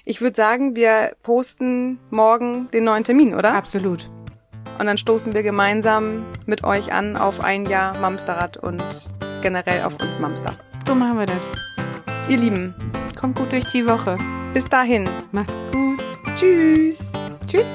Ich 0.05 0.21
würde 0.21 0.37
sagen, 0.37 0.77
wir 0.77 1.17
posten 1.23 1.99
morgen 2.11 2.69
den 2.73 2.85
neuen 2.85 3.05
Termin, 3.05 3.35
oder? 3.35 3.55
Absolut. 3.55 4.09
Und 4.79 4.87
dann 4.87 4.99
stoßen 4.99 5.35
wir 5.35 5.43
gemeinsam 5.43 6.25
mit 6.47 6.65
euch 6.65 6.93
an 6.93 7.17
auf 7.17 7.41
ein 7.41 7.67
Jahr 7.67 7.99
Mamsterrad 7.99 8.57
und 8.57 8.83
generell 9.43 9.85
auf 9.85 10.01
uns 10.01 10.19
Mamster. 10.19 10.55
So 10.87 10.95
machen 10.95 11.19
wir 11.19 11.27
das. 11.27 11.53
Ihr 12.29 12.37
Lieben, 12.37 12.75
kommt 13.19 13.37
gut 13.37 13.53
durch 13.53 13.67
die 13.67 13.87
Woche. 13.87 14.17
Bis 14.53 14.69
dahin. 14.69 15.09
Macht's 15.33 15.53
gut. 15.73 16.01
Tschüss. 16.37 17.13
Tschüss. 17.47 17.75